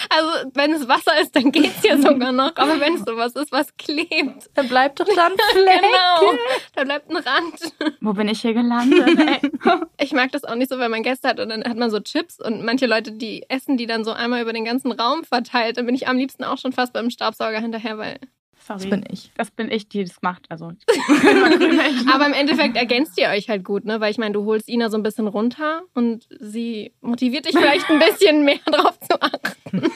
Also, 0.09 0.49
wenn 0.53 0.73
es 0.73 0.87
Wasser 0.87 1.19
ist, 1.21 1.35
dann 1.35 1.51
geht's 1.51 1.83
ja 1.83 1.97
sogar 1.97 2.31
noch. 2.31 2.55
Aber 2.55 2.79
wenn 2.79 2.95
es 2.95 3.01
sowas 3.01 3.35
ist, 3.35 3.51
was 3.51 3.75
klebt, 3.77 4.49
Da 4.53 4.63
bleibt 4.63 4.99
doch 4.99 5.07
dann 5.15 5.33
Fleck. 5.51 5.81
genau, 5.81 6.33
da 6.75 6.83
bleibt 6.83 7.09
ein 7.09 7.17
Rand. 7.17 7.73
Wo 8.01 8.13
bin 8.13 8.27
ich 8.27 8.41
hier 8.41 8.53
gelandet? 8.53 9.07
Ey? 9.19 9.51
Ich 9.99 10.11
mag 10.13 10.31
das 10.31 10.43
auch 10.43 10.55
nicht 10.55 10.69
so, 10.69 10.79
wenn 10.79 10.89
man 10.91 11.03
Gäste 11.03 11.27
hat 11.29 11.39
und 11.39 11.49
dann 11.49 11.63
hat 11.63 11.77
man 11.77 11.91
so 11.91 11.99
Chips 11.99 12.39
und 12.41 12.65
manche 12.65 12.87
Leute, 12.87 13.11
die 13.11 13.45
essen 13.49 13.77
die 13.77 13.85
dann 13.85 14.03
so 14.03 14.11
einmal 14.11 14.41
über 14.41 14.51
den 14.53 14.65
ganzen 14.65 14.91
Raum 14.91 15.23
verteilt. 15.23 15.77
Dann 15.77 15.85
bin 15.85 15.93
ich 15.95 16.07
am 16.07 16.17
liebsten 16.17 16.43
auch 16.43 16.57
schon 16.57 16.73
fast 16.73 16.91
beim 16.93 17.09
Staubsauger 17.11 17.59
hinterher, 17.59 17.97
weil. 17.99 18.19
Das 18.67 18.83
Sorry. 18.83 18.89
bin 18.89 19.03
ich. 19.09 19.31
Das 19.35 19.51
bin 19.51 19.71
ich, 19.71 19.89
die 19.89 20.03
das 20.03 20.21
macht. 20.21 20.45
Also. 20.49 20.71
Aber 22.13 22.25
im 22.25 22.33
Endeffekt 22.33 22.77
ergänzt 22.77 23.17
ihr 23.17 23.29
euch 23.29 23.49
halt 23.49 23.63
gut, 23.63 23.85
ne? 23.85 23.99
Weil 23.99 24.11
ich 24.11 24.17
meine, 24.17 24.33
du 24.33 24.45
holst 24.45 24.69
Ina 24.69 24.89
so 24.89 24.97
ein 24.97 25.03
bisschen 25.03 25.27
runter 25.27 25.81
und 25.93 26.27
sie 26.39 26.93
motiviert 27.01 27.45
dich 27.45 27.57
vielleicht 27.57 27.89
ein 27.89 27.99
bisschen 27.99 28.45
mehr 28.45 28.59
drauf 28.65 28.99
zu 28.99 29.21
achten. 29.21 29.91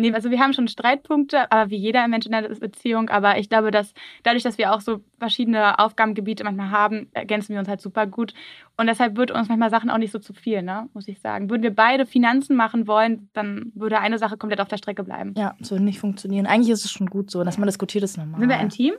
Nee, 0.00 0.12
also 0.12 0.30
wir 0.30 0.40
haben 0.40 0.52
schon 0.52 0.68
Streitpunkte, 0.68 1.50
aber 1.52 1.70
wie 1.70 1.76
jeder 1.76 2.06
Mensch 2.08 2.26
in 2.26 2.34
einer 2.34 2.48
Beziehung. 2.48 3.08
Aber 3.10 3.38
ich 3.38 3.48
glaube, 3.48 3.70
dass 3.70 3.92
dadurch, 4.22 4.42
dass 4.42 4.58
wir 4.58 4.72
auch 4.72 4.80
so 4.80 5.00
verschiedene 5.18 5.78
Aufgabengebiete 5.78 6.44
manchmal 6.44 6.70
haben, 6.70 7.08
ergänzen 7.12 7.52
wir 7.52 7.60
uns 7.60 7.68
halt 7.68 7.80
super 7.80 8.06
gut. 8.06 8.34
Und 8.76 8.86
deshalb 8.86 9.16
wird 9.16 9.30
uns 9.30 9.48
manchmal 9.48 9.70
Sachen 9.70 9.90
auch 9.90 9.98
nicht 9.98 10.12
so 10.12 10.18
zu 10.18 10.32
viel, 10.32 10.62
ne? 10.62 10.88
muss 10.94 11.08
ich 11.08 11.20
sagen. 11.20 11.50
Würden 11.50 11.62
wir 11.62 11.74
beide 11.74 12.06
Finanzen 12.06 12.56
machen 12.56 12.86
wollen, 12.86 13.28
dann 13.32 13.72
würde 13.74 14.00
eine 14.00 14.18
Sache 14.18 14.36
komplett 14.36 14.60
auf 14.60 14.68
der 14.68 14.78
Strecke 14.78 15.04
bleiben. 15.04 15.34
Ja, 15.36 15.54
das 15.58 15.70
würde 15.70 15.84
nicht 15.84 16.00
funktionieren. 16.00 16.46
Eigentlich 16.46 16.70
ist 16.70 16.84
es 16.84 16.90
schon 16.90 17.08
gut 17.08 17.30
so, 17.30 17.44
dass 17.44 17.58
man 17.58 17.66
diskutiert 17.66 18.04
ist 18.04 18.16
normal. 18.16 18.40
Sind 18.40 18.48
wir 18.48 18.58
ein 18.58 18.70
Team? 18.70 18.94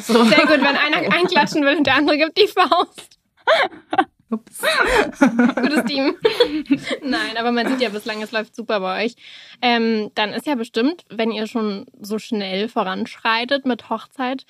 So. 0.00 0.24
Sehr 0.24 0.46
gut, 0.46 0.60
wenn 0.60 0.76
einer 0.76 1.12
einklatschen 1.14 1.62
will 1.62 1.76
und 1.76 1.86
der 1.86 1.96
andere 1.96 2.16
gibt 2.16 2.38
die 2.38 2.48
Faust. 2.48 3.18
Ups. 4.30 4.60
Gutes 5.20 5.84
Team. 5.84 6.14
Nein, 7.02 7.36
aber 7.38 7.52
man 7.52 7.66
sieht 7.68 7.80
ja 7.80 7.88
bislang, 7.88 8.22
es 8.22 8.32
läuft 8.32 8.54
super 8.54 8.80
bei 8.80 9.04
euch. 9.04 9.16
Ähm, 9.62 10.10
dann 10.14 10.32
ist 10.32 10.46
ja 10.46 10.54
bestimmt, 10.54 11.04
wenn 11.08 11.30
ihr 11.30 11.46
schon 11.46 11.86
so 12.00 12.18
schnell 12.18 12.68
voranschreitet 12.68 13.64
mit 13.64 13.88
Hochzeit, 13.88 14.44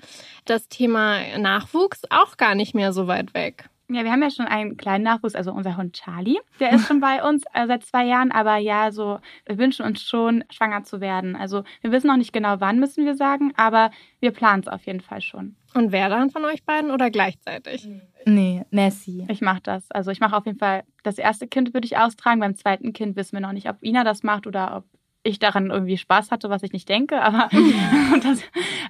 das 0.44 0.68
Thema 0.68 1.38
Nachwuchs 1.38 2.02
auch 2.10 2.36
gar 2.36 2.54
nicht 2.54 2.74
mehr 2.74 2.92
so 2.92 3.06
weit 3.06 3.34
weg. 3.34 3.68
Ja, 3.90 4.04
wir 4.04 4.12
haben 4.12 4.22
ja 4.22 4.30
schon 4.30 4.44
einen 4.44 4.76
kleinen 4.76 5.04
Nachwuchs, 5.04 5.34
also 5.34 5.50
unser 5.50 5.78
Hund 5.78 5.94
Charlie, 5.94 6.38
der 6.60 6.72
ist 6.72 6.86
schon 6.86 7.00
bei 7.00 7.22
uns 7.26 7.44
äh, 7.54 7.66
seit 7.66 7.86
zwei 7.86 8.04
Jahren, 8.04 8.30
aber 8.30 8.58
ja, 8.58 8.92
so, 8.92 9.18
wir 9.46 9.56
wünschen 9.56 9.86
uns 9.86 10.02
schon, 10.02 10.44
schwanger 10.50 10.84
zu 10.84 11.00
werden. 11.00 11.36
Also 11.36 11.64
wir 11.80 11.90
wissen 11.90 12.08
noch 12.08 12.18
nicht 12.18 12.34
genau, 12.34 12.56
wann 12.58 12.80
müssen 12.80 13.06
wir 13.06 13.14
sagen, 13.14 13.54
aber 13.56 13.90
wir 14.20 14.32
planen 14.32 14.60
es 14.60 14.68
auf 14.68 14.84
jeden 14.84 15.00
Fall 15.00 15.22
schon. 15.22 15.56
Und 15.78 15.92
wer 15.92 16.08
dann 16.08 16.30
von 16.30 16.44
euch 16.44 16.64
beiden 16.64 16.90
oder 16.90 17.08
gleichzeitig? 17.10 17.88
Nee, 18.26 18.64
Nessie. 18.70 19.24
Ich 19.28 19.40
mache 19.40 19.60
das. 19.62 19.88
Also 19.92 20.10
ich 20.10 20.18
mache 20.18 20.36
auf 20.36 20.44
jeden 20.44 20.58
Fall, 20.58 20.82
das 21.04 21.18
erste 21.18 21.46
Kind 21.46 21.72
würde 21.72 21.86
ich 21.86 21.96
austragen. 21.96 22.40
Beim 22.40 22.56
zweiten 22.56 22.92
Kind 22.92 23.14
wissen 23.16 23.34
wir 23.34 23.40
noch 23.40 23.52
nicht, 23.52 23.68
ob 23.68 23.82
Ina 23.82 24.02
das 24.02 24.24
macht 24.24 24.46
oder 24.48 24.76
ob 24.76 24.84
ich 25.22 25.38
daran 25.38 25.70
irgendwie 25.70 25.96
Spaß 25.96 26.30
hatte, 26.32 26.50
was 26.50 26.62
ich 26.64 26.72
nicht 26.72 26.88
denke. 26.88 27.22
Aber, 27.22 27.48
das, 28.22 28.40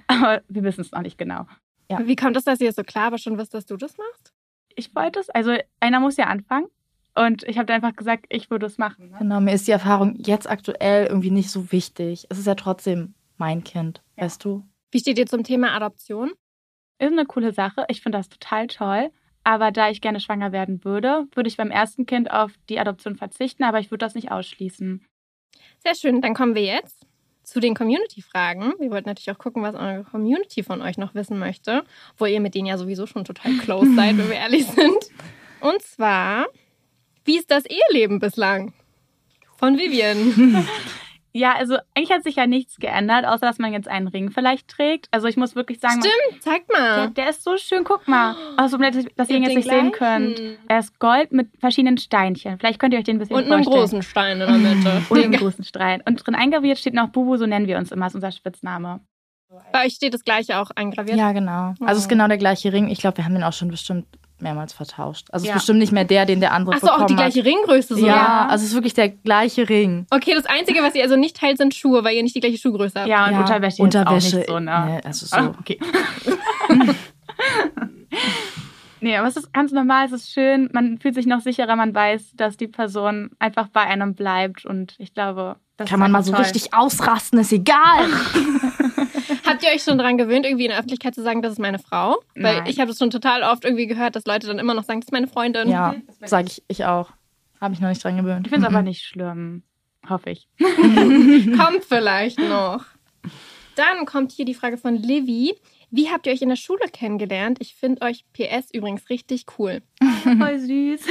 aber 0.07 0.41
wir 0.47 0.63
wissen 0.63 0.81
es 0.81 0.91
noch 0.91 1.01
nicht 1.01 1.17
genau. 1.19 1.45
Ja. 1.91 2.05
Wie 2.07 2.15
kommt 2.15 2.37
es, 2.37 2.43
dass 2.43 2.59
ihr 2.59 2.71
so 2.73 2.83
klar 2.83 3.05
aber 3.05 3.17
schon 3.19 3.37
wisst, 3.37 3.53
dass 3.53 3.65
du 3.67 3.77
das 3.77 3.95
machst? 3.97 4.33
Ich 4.75 4.95
wollte 4.95 5.19
es, 5.19 5.29
also 5.29 5.55
einer 5.79 5.99
muss 5.99 6.17
ja 6.17 6.25
anfangen. 6.25 6.67
Und 7.15 7.43
ich 7.43 7.57
habe 7.57 7.65
dann 7.67 7.75
einfach 7.83 7.95
gesagt, 7.95 8.25
ich 8.29 8.49
würde 8.49 8.65
es 8.65 8.77
machen. 8.79 9.09
Ne? 9.11 9.17
Genau, 9.19 9.39
mir 9.41 9.53
ist 9.53 9.67
die 9.67 9.71
Erfahrung 9.71 10.15
jetzt 10.17 10.49
aktuell 10.49 11.05
irgendwie 11.07 11.31
nicht 11.31 11.51
so 11.51 11.71
wichtig. 11.71 12.25
Es 12.29 12.39
ist 12.39 12.47
ja 12.47 12.55
trotzdem 12.55 13.13
mein 13.37 13.63
Kind, 13.63 14.01
Ja. 14.17 14.23
weißt 14.25 14.43
du? 14.43 14.63
Wie 14.91 14.99
steht 14.99 15.19
ihr 15.19 15.27
zum 15.27 15.43
Thema 15.43 15.73
Adoption? 15.75 16.31
Ist 16.99 17.11
eine 17.11 17.25
coole 17.25 17.53
Sache. 17.53 17.85
Ich 17.87 18.01
finde 18.01 18.17
das 18.17 18.29
total 18.29 18.67
toll. 18.67 19.09
Aber 19.43 19.71
da 19.71 19.89
ich 19.89 20.01
gerne 20.01 20.19
schwanger 20.19 20.51
werden 20.51 20.83
würde, 20.83 21.27
würde 21.33 21.47
ich 21.47 21.57
beim 21.57 21.71
ersten 21.71 22.05
Kind 22.05 22.29
auf 22.29 22.51
die 22.69 22.79
Adoption 22.79 23.15
verzichten, 23.15 23.63
aber 23.63 23.79
ich 23.79 23.89
würde 23.89 24.05
das 24.05 24.13
nicht 24.13 24.31
ausschließen. 24.31 25.03
Sehr 25.79 25.95
schön, 25.95 26.21
dann 26.21 26.33
kommen 26.33 26.55
wir 26.55 26.63
jetzt 26.63 27.07
zu 27.43 27.59
den 27.59 27.73
Community-Fragen. 27.73 28.73
Wir 28.79 28.91
wollten 28.91 29.09
natürlich 29.09 29.31
auch 29.31 29.39
gucken, 29.39 29.63
was 29.63 29.75
eure 29.75 30.03
Community 30.03 30.61
von 30.61 30.81
euch 30.81 30.97
noch 30.97 31.15
wissen 31.15 31.39
möchte, 31.39 31.83
wo 32.17 32.25
ihr 32.25 32.41
mit 32.41 32.53
denen 32.53 32.67
ja 32.67 32.77
sowieso 32.77 33.07
schon 33.07 33.25
total 33.25 33.53
close 33.57 33.95
seid, 33.95 34.17
wenn 34.17 34.29
wir 34.29 34.35
ehrlich 34.35 34.67
sind. 34.67 35.09
Und 35.61 35.81
zwar, 35.81 36.45
wie 37.25 37.37
ist 37.37 37.49
das 37.49 37.63
Eheleben 37.65 38.19
bislang? 38.19 38.73
Von 39.57 39.77
Vivian. 39.77 40.67
Ja, 41.31 41.53
also 41.53 41.77
eigentlich 41.95 42.11
hat 42.11 42.23
sich 42.23 42.37
ja 42.37 42.47
nichts 42.47 42.77
geändert, 42.77 43.23
außer 43.25 43.45
dass 43.45 43.59
man 43.59 43.71
jetzt 43.71 43.87
einen 43.87 44.07
Ring 44.07 44.31
vielleicht 44.31 44.67
trägt. 44.67 45.07
Also 45.11 45.27
ich 45.27 45.37
muss 45.37 45.55
wirklich 45.55 45.79
sagen, 45.79 45.99
man- 45.99 46.09
Stimmt, 46.09 46.41
zeig 46.43 46.67
Der, 46.67 46.79
mal. 46.79 47.09
der 47.11 47.29
ist 47.29 47.43
so 47.43 47.55
schön, 47.57 47.83
guck 47.83 48.07
mal. 48.07 48.35
Also, 48.57 48.77
dass, 48.77 49.05
dass 49.15 49.29
ihr 49.29 49.37
ihn 49.37 49.43
jetzt 49.43 49.55
nicht 49.55 49.69
den 49.69 49.91
sehen 49.91 49.91
gleichen. 49.91 50.35
könnt. 50.35 50.57
Er 50.67 50.79
ist 50.79 50.97
Gold 50.99 51.31
mit 51.31 51.49
verschiedenen 51.59 51.97
Steinchen. 51.99 52.57
Vielleicht 52.57 52.79
könnt 52.79 52.93
ihr 52.93 52.97
euch 52.99 53.05
den 53.05 53.17
ein 53.17 53.19
bisschen 53.19 53.35
Und 53.35 53.43
einen 53.43 53.63
vorstellen. 53.63 53.79
großen 53.81 54.01
Stein 54.03 54.41
in 54.41 54.47
der 54.63 54.73
Mitte. 54.75 55.01
Und 55.09 55.23
einen 55.23 55.33
großen 55.33 55.63
Stein. 55.63 56.01
Und 56.05 56.25
drin 56.25 56.33
eingraviert 56.35 56.79
steht 56.79 56.95
noch 56.95 57.09
Bubu, 57.09 57.37
so 57.37 57.45
nennen 57.45 57.67
wir 57.67 57.77
uns 57.77 57.91
immer, 57.91 58.07
ist 58.07 58.15
unser 58.15 58.31
Spitzname. 58.31 58.99
Bei 59.71 59.85
euch 59.85 59.93
steht 59.93 60.13
das 60.13 60.23
gleiche 60.23 60.59
auch 60.59 60.71
eingraviert. 60.71 61.17
Ja, 61.17 61.31
genau. 61.31 61.73
Also 61.79 61.85
es 61.93 61.97
ist 61.99 62.05
Oh. 62.05 62.09
genau 62.09 62.27
der 62.27 62.37
gleiche 62.37 62.71
Ring. 62.73 62.87
Ich 62.87 62.99
glaube, 62.99 63.17
wir 63.17 63.25
haben 63.25 63.33
den 63.33 63.43
auch 63.43 63.53
schon 63.53 63.69
bestimmt 63.69 64.05
mehrmals 64.41 64.73
vertauscht. 64.73 65.27
Also 65.31 65.43
es 65.43 65.47
Ja. 65.47 65.53
ist 65.55 65.59
bestimmt 65.61 65.79
nicht 65.79 65.91
mehr 65.91 66.05
der, 66.05 66.25
den 66.25 66.39
der 66.39 66.53
andere 66.53 66.75
Achso, 66.75 66.85
bekommen 66.87 67.03
auch 67.03 67.07
die 67.07 67.15
gleiche 67.15 67.39
hat. 67.39 67.45
Ringgröße 67.45 67.95
sogar. 67.95 68.07
Ja, 68.15 68.47
also 68.47 68.63
es 68.63 68.69
ist 68.69 68.75
wirklich 68.75 68.93
der 68.93 69.09
gleiche 69.09 69.67
Ring. 69.69 70.05
Okay, 70.09 70.33
das 70.35 70.45
Einzige, 70.45 70.81
was 70.81 70.95
ihr 70.95 71.03
also 71.03 71.15
nicht 71.15 71.37
teilt, 71.37 71.57
sind 71.57 71.73
Schuhe, 71.75 72.03
weil 72.03 72.15
ihr 72.15 72.23
nicht 72.23 72.35
die 72.35 72.39
gleiche 72.39 72.57
Schuhgröße 72.57 72.99
habt. 72.99 73.07
Ja, 73.09 73.25
und 73.27 73.33
ja, 73.33 73.39
Unterwäsche, 73.41 73.81
Unterwäsche 73.81 74.37
jetzt 74.39 74.49
auch 74.49 74.59
nicht 74.59 74.69
so, 74.69 74.71
ne? 74.71 74.85
nee, 74.87 75.01
also 75.07 75.25
so. 75.25 75.35
Ah, 75.37 75.53
okay. 75.59 75.79
nee, 79.01 79.15
aber 79.17 79.27
es 79.27 79.37
ist 79.37 79.53
ganz 79.53 79.71
normal, 79.71 80.05
es 80.07 80.11
ist 80.11 80.31
schön. 80.31 80.69
Man 80.73 80.99
fühlt 80.99 81.15
sich 81.15 81.25
noch 81.25 81.41
sicherer, 81.41 81.75
man 81.75 81.93
weiß, 81.93 82.31
dass 82.35 82.57
die 82.57 82.67
Person 82.67 83.31
einfach 83.39 83.67
bei 83.67 83.81
einem 83.81 84.15
bleibt. 84.15 84.65
Und 84.65 84.95
ich 84.99 85.13
glaube, 85.13 85.55
das 85.77 85.89
Kann 85.89 85.99
ist 85.99 86.01
man 86.01 86.11
mal 86.11 86.23
so 86.23 86.31
toll. 86.31 86.41
richtig 86.41 86.73
ausrasten, 86.73 87.39
ist 87.39 87.51
egal. 87.53 87.77
Habt 89.49 89.63
ihr 89.63 89.69
euch 89.69 89.83
schon 89.83 89.97
daran 89.97 90.17
gewöhnt, 90.17 90.45
irgendwie 90.45 90.65
in 90.65 90.69
der 90.69 90.77
Öffentlichkeit 90.79 91.15
zu 91.15 91.23
sagen, 91.23 91.41
das 91.41 91.53
ist 91.53 91.59
meine 91.59 91.79
Frau? 91.79 92.17
Weil 92.35 92.57
Nein. 92.59 92.65
ich 92.67 92.79
habe 92.79 92.89
das 92.89 92.97
schon 92.99 93.09
total 93.09 93.43
oft 93.43 93.65
irgendwie 93.65 93.87
gehört, 93.87 94.15
dass 94.15 94.25
Leute 94.25 94.47
dann 94.47 94.59
immer 94.59 94.73
noch 94.73 94.83
sagen, 94.83 94.99
das 95.01 95.07
ist 95.07 95.11
meine 95.11 95.27
Freundin. 95.27 95.69
ja, 95.69 95.95
sage 96.25 96.47
ich, 96.47 96.63
ich 96.67 96.85
auch. 96.85 97.09
Habe 97.59 97.73
ich 97.73 97.79
noch 97.81 97.89
nicht 97.89 98.03
dran 98.03 98.15
gewöhnt. 98.17 98.47
Ich 98.47 98.51
finde 98.53 98.67
es 98.67 98.71
Mhm. 98.71 98.75
aber 98.77 98.83
nicht 98.83 99.03
schlimm. 99.03 99.63
Hoffe 100.07 100.29
ich. 100.29 100.47
Kommt 100.59 101.83
vielleicht 101.87 102.39
noch. 102.39 102.85
Dann 103.75 104.05
kommt 104.05 104.31
hier 104.31 104.45
die 104.45 104.53
Frage 104.53 104.77
von 104.77 104.95
Livy. 104.95 105.55
Wie 105.91 106.09
habt 106.09 106.27
ihr 106.27 106.33
euch 106.33 106.41
in 106.41 106.49
der 106.49 106.55
Schule 106.55 106.87
kennengelernt? 106.91 107.57
Ich 107.61 107.73
finde 107.75 108.03
euch 108.03 108.25
PS 108.33 108.69
übrigens 108.71 109.09
richtig 109.09 109.45
cool. 109.57 109.81
Voll 110.23 110.59
süß. 110.59 111.01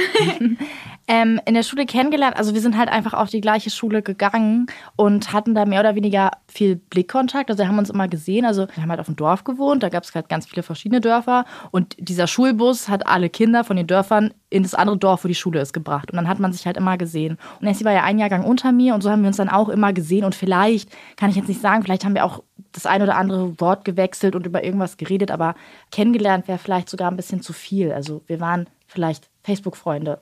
ähm, 1.07 1.41
in 1.45 1.53
der 1.53 1.63
Schule 1.63 1.85
kennengelernt. 1.85 2.37
Also 2.37 2.53
wir 2.53 2.61
sind 2.61 2.77
halt 2.77 2.89
einfach 2.89 3.13
auf 3.13 3.29
die 3.29 3.41
gleiche 3.41 3.69
Schule 3.69 4.01
gegangen 4.01 4.67
und 4.95 5.33
hatten 5.33 5.53
da 5.53 5.65
mehr 5.65 5.81
oder 5.81 5.95
weniger 5.95 6.31
viel 6.47 6.77
Blickkontakt. 6.77 7.49
Also 7.49 7.63
wir 7.63 7.67
haben 7.67 7.77
uns 7.77 7.89
immer 7.89 8.07
gesehen. 8.07 8.45
Also 8.45 8.67
wir 8.73 8.81
haben 8.81 8.89
halt 8.89 9.01
auf 9.01 9.07
dem 9.07 9.17
Dorf 9.17 9.43
gewohnt. 9.43 9.83
Da 9.83 9.89
gab 9.89 10.03
es 10.03 10.15
halt 10.15 10.29
ganz 10.29 10.45
viele 10.45 10.63
verschiedene 10.63 11.01
Dörfer. 11.01 11.45
Und 11.71 11.95
dieser 11.99 12.27
Schulbus 12.27 12.87
hat 12.87 13.05
alle 13.05 13.29
Kinder 13.29 13.65
von 13.65 13.75
den 13.75 13.87
Dörfern 13.87 14.33
in 14.49 14.63
das 14.63 14.73
andere 14.73 14.97
Dorf, 14.97 15.23
wo 15.23 15.27
die 15.27 15.35
Schule 15.35 15.61
ist, 15.61 15.73
gebracht. 15.73 16.11
Und 16.11 16.17
dann 16.17 16.27
hat 16.27 16.39
man 16.39 16.51
sich 16.51 16.65
halt 16.65 16.77
immer 16.77 16.97
gesehen. 16.97 17.37
Und 17.61 17.73
sie 17.75 17.85
war 17.85 17.93
ja 17.93 18.03
ein 18.03 18.19
Jahrgang 18.19 18.43
unter 18.43 18.71
mir 18.71 18.95
und 18.95 19.01
so 19.01 19.11
haben 19.11 19.21
wir 19.21 19.27
uns 19.27 19.37
dann 19.37 19.49
auch 19.49 19.69
immer 19.69 19.93
gesehen. 19.93 20.25
Und 20.25 20.35
vielleicht, 20.35 20.89
kann 21.17 21.29
ich 21.29 21.35
jetzt 21.35 21.47
nicht 21.47 21.61
sagen, 21.61 21.83
vielleicht 21.83 22.03
haben 22.03 22.15
wir 22.15 22.25
auch 22.25 22.43
das 22.71 22.85
ein 22.85 23.01
oder 23.01 23.15
andere 23.15 23.59
Wort 23.59 23.85
gewechselt 23.85 24.35
und 24.35 24.45
über 24.45 24.63
irgendwas 24.63 24.97
geredet, 24.97 25.31
aber 25.31 25.55
kennengelernt 25.91 26.47
wäre 26.47 26.57
vielleicht 26.57 26.89
sogar 26.89 27.09
ein 27.11 27.17
bisschen 27.17 27.41
zu 27.41 27.53
viel. 27.53 27.91
Also 27.91 28.23
wir 28.27 28.39
waren 28.39 28.67
vielleicht 28.87 29.29
Facebook-Freunde. 29.43 30.19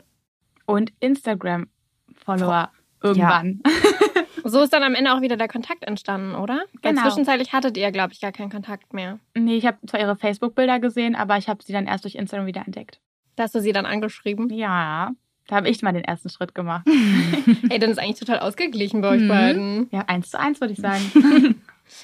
Und 0.65 0.91
Instagram-Follower 0.99 2.69
irgendwann. 3.01 3.61
Ja. 3.65 3.71
So 4.43 4.61
ist 4.61 4.71
dann 4.71 4.83
am 4.83 4.95
Ende 4.95 5.13
auch 5.13 5.19
wieder 5.19 5.35
der 5.35 5.49
Kontakt 5.49 5.83
entstanden, 5.83 6.33
oder? 6.33 6.63
Weil 6.81 6.93
genau. 6.93 7.01
zwischenzeitlich 7.01 7.51
hattet 7.51 7.75
ihr, 7.75 7.91
glaube 7.91 8.13
ich, 8.13 8.21
gar 8.21 8.31
keinen 8.31 8.49
Kontakt 8.49 8.93
mehr. 8.93 9.19
Nee, 9.35 9.57
ich 9.57 9.65
habe 9.65 9.77
zwar 9.85 9.99
ihre 9.99 10.15
Facebook-Bilder 10.15 10.79
gesehen, 10.79 11.15
aber 11.15 11.37
ich 11.37 11.49
habe 11.49 11.61
sie 11.61 11.73
dann 11.73 11.85
erst 11.85 12.05
durch 12.05 12.15
Instagram 12.15 12.45
wieder 12.45 12.65
entdeckt. 12.65 13.01
Da 13.37 13.43
hast 13.43 13.53
du 13.53 13.61
sie 13.61 13.71
dann 13.71 13.85
angeschrieben? 13.85 14.49
Ja, 14.49 15.11
da 15.47 15.55
habe 15.55 15.69
ich 15.69 15.81
mal 15.83 15.93
den 15.93 16.03
ersten 16.03 16.29
Schritt 16.29 16.55
gemacht. 16.55 16.85
Ey, 17.69 17.77
dann 17.79 17.91
ist 17.91 17.99
eigentlich 17.99 18.19
total 18.19 18.39
ausgeglichen 18.39 18.99
bei 19.01 19.09
euch 19.09 19.21
mhm. 19.21 19.27
beiden. 19.27 19.87
Ja, 19.91 20.01
eins 20.07 20.31
zu 20.31 20.39
eins 20.39 20.59
würde 20.59 20.73
ich 20.73 20.79
sagen. 20.79 21.61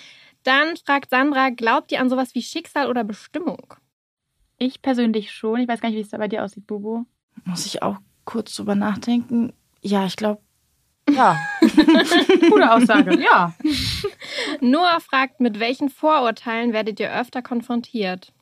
dann 0.43 0.77
fragt 0.77 1.09
Sandra, 1.09 1.49
glaubt 1.49 1.91
ihr 1.91 1.99
an 1.99 2.09
sowas 2.09 2.35
wie 2.35 2.43
Schicksal 2.43 2.87
oder 2.87 3.03
Bestimmung? 3.03 3.73
Ich 4.59 4.83
persönlich 4.83 5.31
schon. 5.31 5.59
Ich 5.59 5.67
weiß 5.67 5.81
gar 5.81 5.89
nicht, 5.89 5.97
wie 5.97 6.01
es 6.01 6.09
da 6.09 6.19
bei 6.19 6.27
dir 6.27 6.43
aussieht, 6.43 6.67
Bubu. 6.67 7.03
Muss 7.45 7.65
ich 7.65 7.81
auch 7.81 7.97
kurz 8.25 8.55
drüber 8.55 8.75
nachdenken. 8.75 9.53
Ja, 9.81 10.05
ich 10.05 10.15
glaube, 10.15 10.39
ja. 11.09 11.35
Gute 11.59 12.71
Aussage, 12.71 13.19
ja. 13.19 13.55
Noah 14.61 14.99
fragt, 14.99 15.39
mit 15.39 15.59
welchen 15.59 15.89
Vorurteilen 15.89 16.73
werdet 16.73 16.99
ihr 16.99 17.11
öfter 17.11 17.41
konfrontiert? 17.41 18.33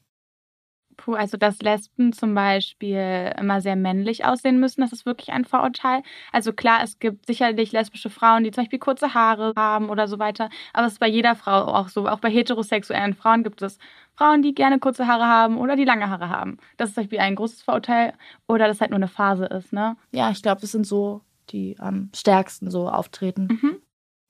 Puh, 1.01 1.15
also 1.15 1.35
dass 1.35 1.59
Lesben 1.63 2.13
zum 2.13 2.35
Beispiel 2.35 3.33
immer 3.39 3.59
sehr 3.59 3.75
männlich 3.75 4.23
aussehen 4.23 4.59
müssen, 4.59 4.81
das 4.81 4.93
ist 4.93 5.03
wirklich 5.03 5.31
ein 5.31 5.45
Vorurteil. 5.45 6.03
Also 6.31 6.53
klar, 6.53 6.81
es 6.83 6.99
gibt 6.99 7.25
sicherlich 7.25 7.71
lesbische 7.71 8.11
Frauen, 8.11 8.43
die 8.43 8.51
zum 8.51 8.63
Beispiel 8.63 8.77
kurze 8.77 9.15
Haare 9.15 9.51
haben 9.57 9.89
oder 9.89 10.07
so 10.07 10.19
weiter, 10.19 10.51
aber 10.73 10.85
es 10.85 10.93
ist 10.93 10.99
bei 10.99 11.07
jeder 11.07 11.35
Frau 11.35 11.65
auch 11.65 11.89
so. 11.89 12.07
Auch 12.07 12.19
bei 12.19 12.29
heterosexuellen 12.29 13.15
Frauen 13.15 13.43
gibt 13.43 13.63
es 13.63 13.79
Frauen, 14.15 14.43
die 14.43 14.53
gerne 14.53 14.77
kurze 14.77 15.07
Haare 15.07 15.25
haben 15.25 15.57
oder 15.57 15.75
die 15.75 15.85
lange 15.85 16.07
Haare 16.07 16.29
haben. 16.29 16.57
Das 16.77 16.89
ist 16.89 16.95
zum 16.95 17.05
Beispiel 17.05 17.19
ein 17.19 17.35
großes 17.35 17.63
Vorurteil 17.63 18.13
oder 18.47 18.67
das 18.67 18.79
halt 18.79 18.91
nur 18.91 18.99
eine 18.99 19.07
Phase 19.07 19.45
ist, 19.45 19.73
ne? 19.73 19.97
Ja, 20.11 20.29
ich 20.29 20.43
glaube, 20.43 20.61
das 20.61 20.71
sind 20.71 20.85
so 20.85 21.21
die 21.49 21.77
am 21.79 22.11
stärksten 22.15 22.69
so 22.69 22.87
auftreten. 22.87 23.47
Mhm. 23.49 23.81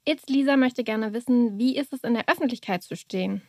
Jetzt 0.07 0.29
Lisa 0.29 0.55
möchte 0.55 0.85
gerne 0.85 1.11
wissen, 1.11 1.59
wie 1.59 1.75
ist 1.75 1.91
es 1.91 2.03
in 2.03 2.13
der 2.13 2.29
Öffentlichkeit 2.29 2.81
zu 2.81 2.95
stehen? 2.95 3.41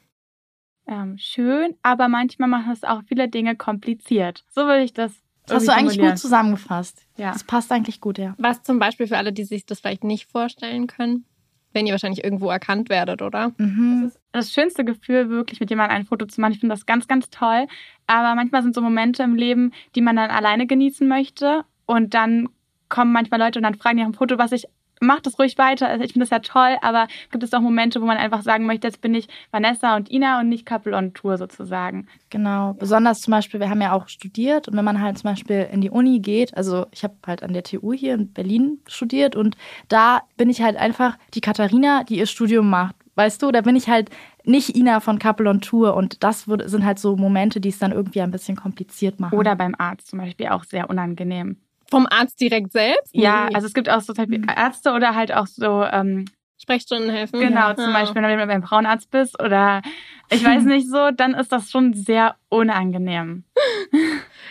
Ähm, 0.87 1.17
schön, 1.19 1.75
aber 1.83 2.09
manchmal 2.09 2.49
machen 2.49 2.73
es 2.73 2.85
auch 2.85 3.03
viele 3.07 3.29
Dinge 3.29 3.57
kompliziert. 3.57 4.45
So 4.51 4.63
würde 4.63 4.83
ich 4.83 4.93
das. 4.93 5.13
Das 5.47 5.57
hast 5.57 5.69
du 5.69 5.73
eigentlich 5.73 5.99
gut 5.99 6.19
zusammengefasst. 6.19 7.05
Ja. 7.17 7.33
Das 7.33 7.45
passt 7.45 7.73
eigentlich 7.73 8.01
gut, 8.01 8.19
ja. 8.19 8.35
Was 8.39 8.63
zum 8.63 8.79
Beispiel 8.79 9.09
für 9.09 9.17
alle, 9.17 9.33
die 9.33 9.45
sich 9.45 9.67
das 9.67 9.81
vielleicht 9.81 10.05
nicht 10.05 10.31
vorstellen 10.31 10.87
können? 10.87 11.25
Wenn 11.73 11.87
ihr 11.87 11.93
wahrscheinlich 11.93 12.23
irgendwo 12.23 12.51
erkannt 12.51 12.91
werdet, 12.91 13.23
oder? 13.23 13.53
Mhm. 13.57 14.03
Das 14.05 14.13
ist 14.13 14.21
das 14.33 14.53
schönste 14.53 14.85
Gefühl, 14.85 15.31
wirklich 15.31 15.59
mit 15.59 15.71
jemandem 15.71 15.97
ein 15.97 16.05
Foto 16.05 16.27
zu 16.27 16.41
machen. 16.41 16.53
Ich 16.53 16.61
finde 16.61 16.75
das 16.75 16.87
ganz, 16.87 17.09
ganz 17.09 17.31
toll. 17.31 17.67
Aber 18.07 18.35
manchmal 18.35 18.63
sind 18.63 18.75
so 18.75 18.81
Momente 18.83 19.23
im 19.23 19.35
Leben, 19.35 19.73
die 19.95 20.01
man 20.01 20.17
dann 20.17 20.31
alleine 20.31 20.67
genießen 20.67 21.09
möchte. 21.09 21.65
Und 21.87 22.15
dann 22.15 22.49
kommen 22.89 23.13
manchmal 23.13 23.41
Leute 23.41 23.59
und 23.59 23.65
dann 23.65 23.75
fragen 23.75 23.97
die 23.97 24.03
nach 24.03 24.09
einem 24.09 24.15
Foto, 24.15 24.39
was 24.39 24.53
ich 24.53 24.67
macht 25.03 25.27
das 25.27 25.39
ruhig 25.39 25.59
weiter. 25.59 25.89
Also 25.89 26.05
ich 26.05 26.13
finde 26.13 26.27
das 26.27 26.31
ja 26.31 26.39
toll, 26.39 26.77
aber 26.81 27.09
gibt 27.31 27.43
es 27.45 27.53
auch 27.53 27.61
Momente, 27.61 28.01
wo 28.01 28.07
man 28.07 28.17
einfach 28.17 28.43
sagen 28.43 28.67
möchte, 28.67 28.87
jetzt 28.87 29.01
bin 29.01 29.15
ich 29.15 29.29
Vanessa 29.51 29.97
und 29.97 30.11
Ina 30.11 30.41
und 30.41 30.49
nicht 30.49 30.65
Couple 30.65 30.97
on 30.97 31.13
Tour 31.13 31.37
sozusagen. 31.37 32.07
Genau. 32.31 32.75
Besonders 32.75 33.21
zum 33.21 33.33
Beispiel, 33.33 33.61
wir 33.61 33.69
haben 33.69 33.83
ja 33.83 33.93
auch 33.93 34.09
studiert 34.09 34.69
und 34.69 34.77
wenn 34.77 34.85
man 34.85 35.01
halt 35.01 35.19
zum 35.19 35.31
Beispiel 35.31 35.69
in 35.71 35.81
die 35.81 35.91
Uni 35.91 36.21
geht, 36.21 36.57
also 36.57 36.87
ich 36.93 37.05
habe 37.05 37.15
halt 37.27 37.43
an 37.43 37.53
der 37.53 37.65
TU 37.65 37.93
hier 37.93 38.15
in 38.15 38.33
Berlin 38.33 38.79
studiert 38.87 39.37
und 39.37 39.57
da 39.89 40.23
bin 40.37 40.49
ich 40.49 40.63
halt 40.63 40.77
einfach 40.77 41.19
die 41.35 41.41
Katharina, 41.41 42.05
die 42.05 42.19
ihr 42.19 42.27
Studium 42.27 42.71
macht. 42.71 42.97
Weißt 43.15 43.43
du, 43.43 43.51
da 43.51 43.61
bin 43.61 43.77
ich 43.77 43.89
halt 43.89 44.09
nicht 44.45 44.75
Ina 44.75 45.01
von 45.01 45.19
Couple 45.19 45.49
on 45.51 45.61
Tour 45.61 45.95
und 45.95 46.25
das 46.25 46.45
sind 46.45 46.85
halt 46.85 46.99
so 46.99 47.15
Momente, 47.17 47.61
die 47.61 47.69
es 47.69 47.79
dann 47.79 47.93
irgendwie 47.93 48.23
ein 48.23 48.31
bisschen 48.31 48.57
kompliziert 48.57 49.21
machen. 49.21 49.39
Oder 49.39 49.55
beim 49.55 49.75
Arzt 49.77 50.09
zum 50.09 50.19
Beispiel 50.19 50.49
auch 50.49 50.65
sehr 50.65 50.89
unangenehm. 50.89 51.59
Vom 51.93 52.07
Arzt 52.11 52.41
direkt 52.41 52.73
selbst? 52.73 53.11
Ja, 53.13 53.51
also 53.53 53.67
es 53.67 53.75
gibt 53.75 53.91
auch 53.91 54.01
so 54.01 54.15
mhm. 54.15 54.47
Ärzte 54.49 54.93
oder 54.93 55.15
halt 55.15 55.33
auch 55.33 55.47
so 55.47 55.85
ähm, 55.85 56.25
Sprechstunden 56.63 57.11
helfen. 57.11 57.39
Genau, 57.39 57.69
ja. 57.69 57.77
zum 57.77 57.93
Beispiel, 57.93 58.23
wenn 58.23 58.39
du 58.39 58.47
beim 58.47 58.63
Frauenarzt 58.63 59.11
bist 59.11 59.39
oder 59.43 59.83
ich 60.31 60.43
weiß 60.45 60.63
nicht 60.63 60.89
so, 60.89 61.11
dann 61.11 61.35
ist 61.35 61.53
das 61.53 61.71
schon 61.71 61.93
sehr 61.93 62.37
unangenehm. 62.49 63.45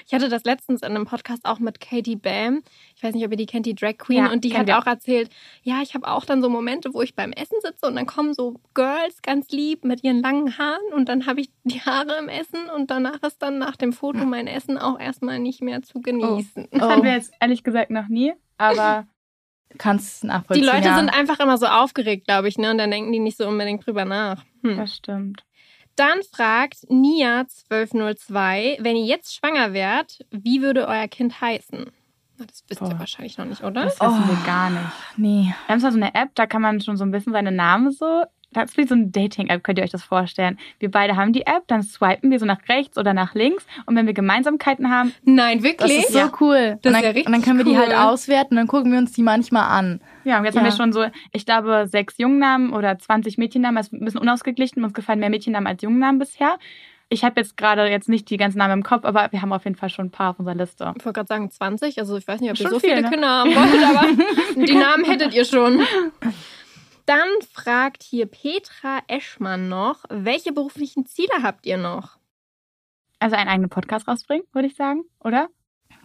Ich 0.06 0.13
hatte 0.13 0.30
das 0.30 0.43
letztens 0.43 0.82
in 0.82 0.89
einem 0.89 1.06
Podcast 1.06 1.45
auch 1.45 1.60
mit 1.60 1.80
Katie 1.80 2.15
Bam. 2.15 2.62
Ich 3.01 3.07
weiß 3.07 3.15
nicht, 3.15 3.25
ob 3.25 3.31
ihr 3.31 3.37
die 3.37 3.47
kennt, 3.47 3.65
die 3.65 3.73
Drag 3.73 3.97
Queen. 3.97 4.25
Ja, 4.25 4.31
und 4.31 4.43
die 4.43 4.55
hat 4.55 4.67
wir. 4.67 4.77
auch 4.77 4.85
erzählt, 4.85 5.31
ja, 5.63 5.81
ich 5.81 5.95
habe 5.95 6.07
auch 6.07 6.23
dann 6.23 6.39
so 6.39 6.49
Momente, 6.49 6.93
wo 6.93 7.01
ich 7.01 7.15
beim 7.15 7.31
Essen 7.31 7.57
sitze 7.59 7.87
und 7.87 7.95
dann 7.95 8.05
kommen 8.05 8.35
so 8.35 8.59
Girls 8.75 9.23
ganz 9.23 9.49
lieb 9.49 9.83
mit 9.83 10.03
ihren 10.03 10.21
langen 10.21 10.55
Haaren 10.59 10.93
und 10.93 11.09
dann 11.09 11.25
habe 11.25 11.41
ich 11.41 11.49
die 11.63 11.81
Haare 11.81 12.19
im 12.19 12.29
Essen 12.29 12.69
und 12.69 12.91
danach 12.91 13.23
ist 13.23 13.41
dann 13.41 13.57
nach 13.57 13.75
dem 13.75 13.91
Foto 13.91 14.23
mein 14.23 14.45
Essen 14.45 14.77
auch 14.77 14.99
erstmal 14.99 15.39
nicht 15.39 15.63
mehr 15.63 15.81
zu 15.81 15.99
genießen. 15.99 16.67
Oh. 16.71 16.77
Das 16.77 16.89
hatten 16.89 17.03
wir 17.03 17.13
jetzt 17.13 17.33
ehrlich 17.39 17.63
gesagt 17.63 17.89
noch 17.89 18.07
nie, 18.07 18.33
aber 18.59 19.07
kannst 19.79 20.23
nachvollziehen. 20.23 20.63
Die 20.63 20.69
Leute 20.71 20.89
ja. 20.89 20.95
sind 20.95 21.09
einfach 21.09 21.39
immer 21.39 21.57
so 21.57 21.65
aufgeregt, 21.65 22.27
glaube 22.27 22.49
ich, 22.49 22.59
ne? 22.59 22.69
Und 22.69 22.77
dann 22.77 22.91
denken 22.91 23.11
die 23.11 23.17
nicht 23.17 23.37
so 23.37 23.47
unbedingt 23.47 23.83
drüber 23.83 24.05
nach. 24.05 24.43
Hm. 24.61 24.77
Das 24.77 24.95
stimmt. 24.95 25.43
Dann 25.95 26.21
fragt 26.21 26.85
Nia1202, 26.87 28.77
wenn 28.79 28.95
ihr 28.95 29.05
jetzt 29.05 29.35
schwanger 29.35 29.73
wärt, 29.73 30.23
wie 30.29 30.61
würde 30.61 30.87
euer 30.87 31.07
Kind 31.07 31.41
heißen? 31.41 31.91
Das 32.45 32.63
wisst 32.67 32.82
ihr 32.82 32.99
wahrscheinlich 32.99 33.38
noch 33.38 33.45
nicht, 33.45 33.63
oder? 33.63 33.86
Das 33.86 33.99
wissen 33.99 34.23
oh, 34.23 34.30
wir 34.30 34.45
gar 34.45 34.69
nicht. 34.69 34.84
Nee. 35.17 35.54
Wir 35.65 35.73
haben 35.73 35.80
zwar 35.80 35.91
so 35.91 35.97
eine 35.97 36.13
App, 36.13 36.30
da 36.36 36.45
kann 36.45 36.62
man 36.62 36.82
schon 36.82 36.97
so 36.97 37.04
ein 37.04 37.12
bisschen 37.12 37.34
seine 37.34 37.51
Namen 37.51 37.91
so 37.91 38.23
das 38.54 38.71
ist 38.71 38.77
wie 38.77 38.86
so 38.86 38.95
eine 38.95 39.08
Dating-App, 39.08 39.63
könnt 39.63 39.77
ihr 39.77 39.84
euch 39.84 39.91
das 39.91 40.04
vorstellen. 40.04 40.58
Wir 40.80 40.91
beide 40.91 41.15
haben 41.15 41.32
die 41.32 41.45
App, 41.45 41.63
dann 41.67 41.84
swipen 41.84 42.32
wir 42.32 42.39
so 42.39 42.45
nach 42.45 42.67
rechts 42.67 42.97
oder 42.97 43.13
nach 43.13 43.34
links 43.34 43.65
und 43.86 43.95
wenn 43.95 44.06
wir 44.06 44.13
Gemeinsamkeiten 44.13 44.89
haben. 44.89 45.13
Nein, 45.23 45.63
wirklich? 45.63 45.95
Das 45.95 46.06
ist 46.06 46.13
so 46.13 46.19
ja. 46.19 46.32
cool. 46.41 46.77
Das 46.82 46.93
ist 46.93 47.01
ja 47.01 47.10
richtig 47.10 47.27
Und 47.27 47.32
dann 47.32 47.41
können 47.41 47.60
wir 47.60 47.65
cool. 47.65 47.73
die 47.73 47.77
halt 47.77 47.93
auswerten 47.93 48.56
und 48.56 48.58
dann 48.58 48.67
gucken 48.67 48.91
wir 48.91 48.99
uns 48.99 49.13
die 49.13 49.23
manchmal 49.23 49.63
an. 49.63 50.01
Ja, 50.25 50.38
und 50.38 50.45
jetzt 50.45 50.56
ja. 50.56 50.62
haben 50.62 50.67
wir 50.67 50.75
schon 50.75 50.91
so, 50.91 51.06
ich 51.32 51.45
glaube, 51.45 51.88
sechs 51.88 52.17
Jungnamen 52.17 52.73
oder 52.73 52.99
20 52.99 53.38
Mädchennamen. 53.38 53.77
Das 53.77 53.88
ist 53.88 53.93
ein 53.93 54.04
bisschen 54.04 54.19
unausgeglichen. 54.19 54.84
Uns 54.84 54.93
gefallen 54.93 55.19
mehr 55.19 55.30
Mädchennamen 55.30 55.67
als 55.67 55.82
Jungnamen 55.82 56.19
bisher. 56.19 56.58
Ich 57.13 57.26
habe 57.26 57.41
jetzt 57.41 57.58
gerade 57.58 57.88
jetzt 57.88 58.08
nicht 58.08 58.30
die 58.30 58.38
ganzen 58.38 58.60
Namen 58.60 58.80
im 58.80 58.84
Kopf, 58.84 59.04
aber 59.04 59.28
wir 59.34 59.41
haben 59.41 59.52
auf 59.52 59.65
jeden 59.65 59.76
Fall 59.76 59.89
schon 59.89 60.06
ein 60.06 60.12
paar 60.12 60.30
auf 60.30 60.39
unserer 60.39 60.56
Liste. 60.56 60.93
Ich 60.97 61.04
wollte 61.06 61.17
gerade 61.17 61.28
sagen 61.28 61.52
20. 61.52 62.00
Also 62.00 62.15
ich 62.15 62.26
weiß 62.26 62.39
nicht, 62.39 62.52
ob 62.52 62.58
ihr 62.58 62.69
so 62.69 62.80
viel, 62.80 62.91
viele 62.91 63.02
ne? 63.02 63.10
Kinder 63.10 63.28
haben 63.28 63.50
wollt, 63.54 63.84
aber 63.84 64.65
die 64.65 64.74
Namen 64.74 65.04
hättet 65.04 65.34
ihr 65.34 65.43
schon. 65.43 65.82
Dann 67.06 67.28
fragt 67.52 68.04
hier 68.04 68.28
Petra 68.28 69.00
Eschmann 69.08 69.67
noch, 69.67 70.06
welche 70.08 70.54
beruflichen 70.54 71.06
Ziele 71.06 71.43
habt 71.43 71.65
ihr 71.65 71.76
noch? 71.76 72.17
Also 73.19 73.36
einen 73.36 73.50
eigenen 73.50 73.69
Podcast 73.69 74.08
rausbringen, 74.08 74.45
würde 74.54 74.69
ich 74.69 74.76
sagen, 74.76 75.04
oder? 75.19 75.50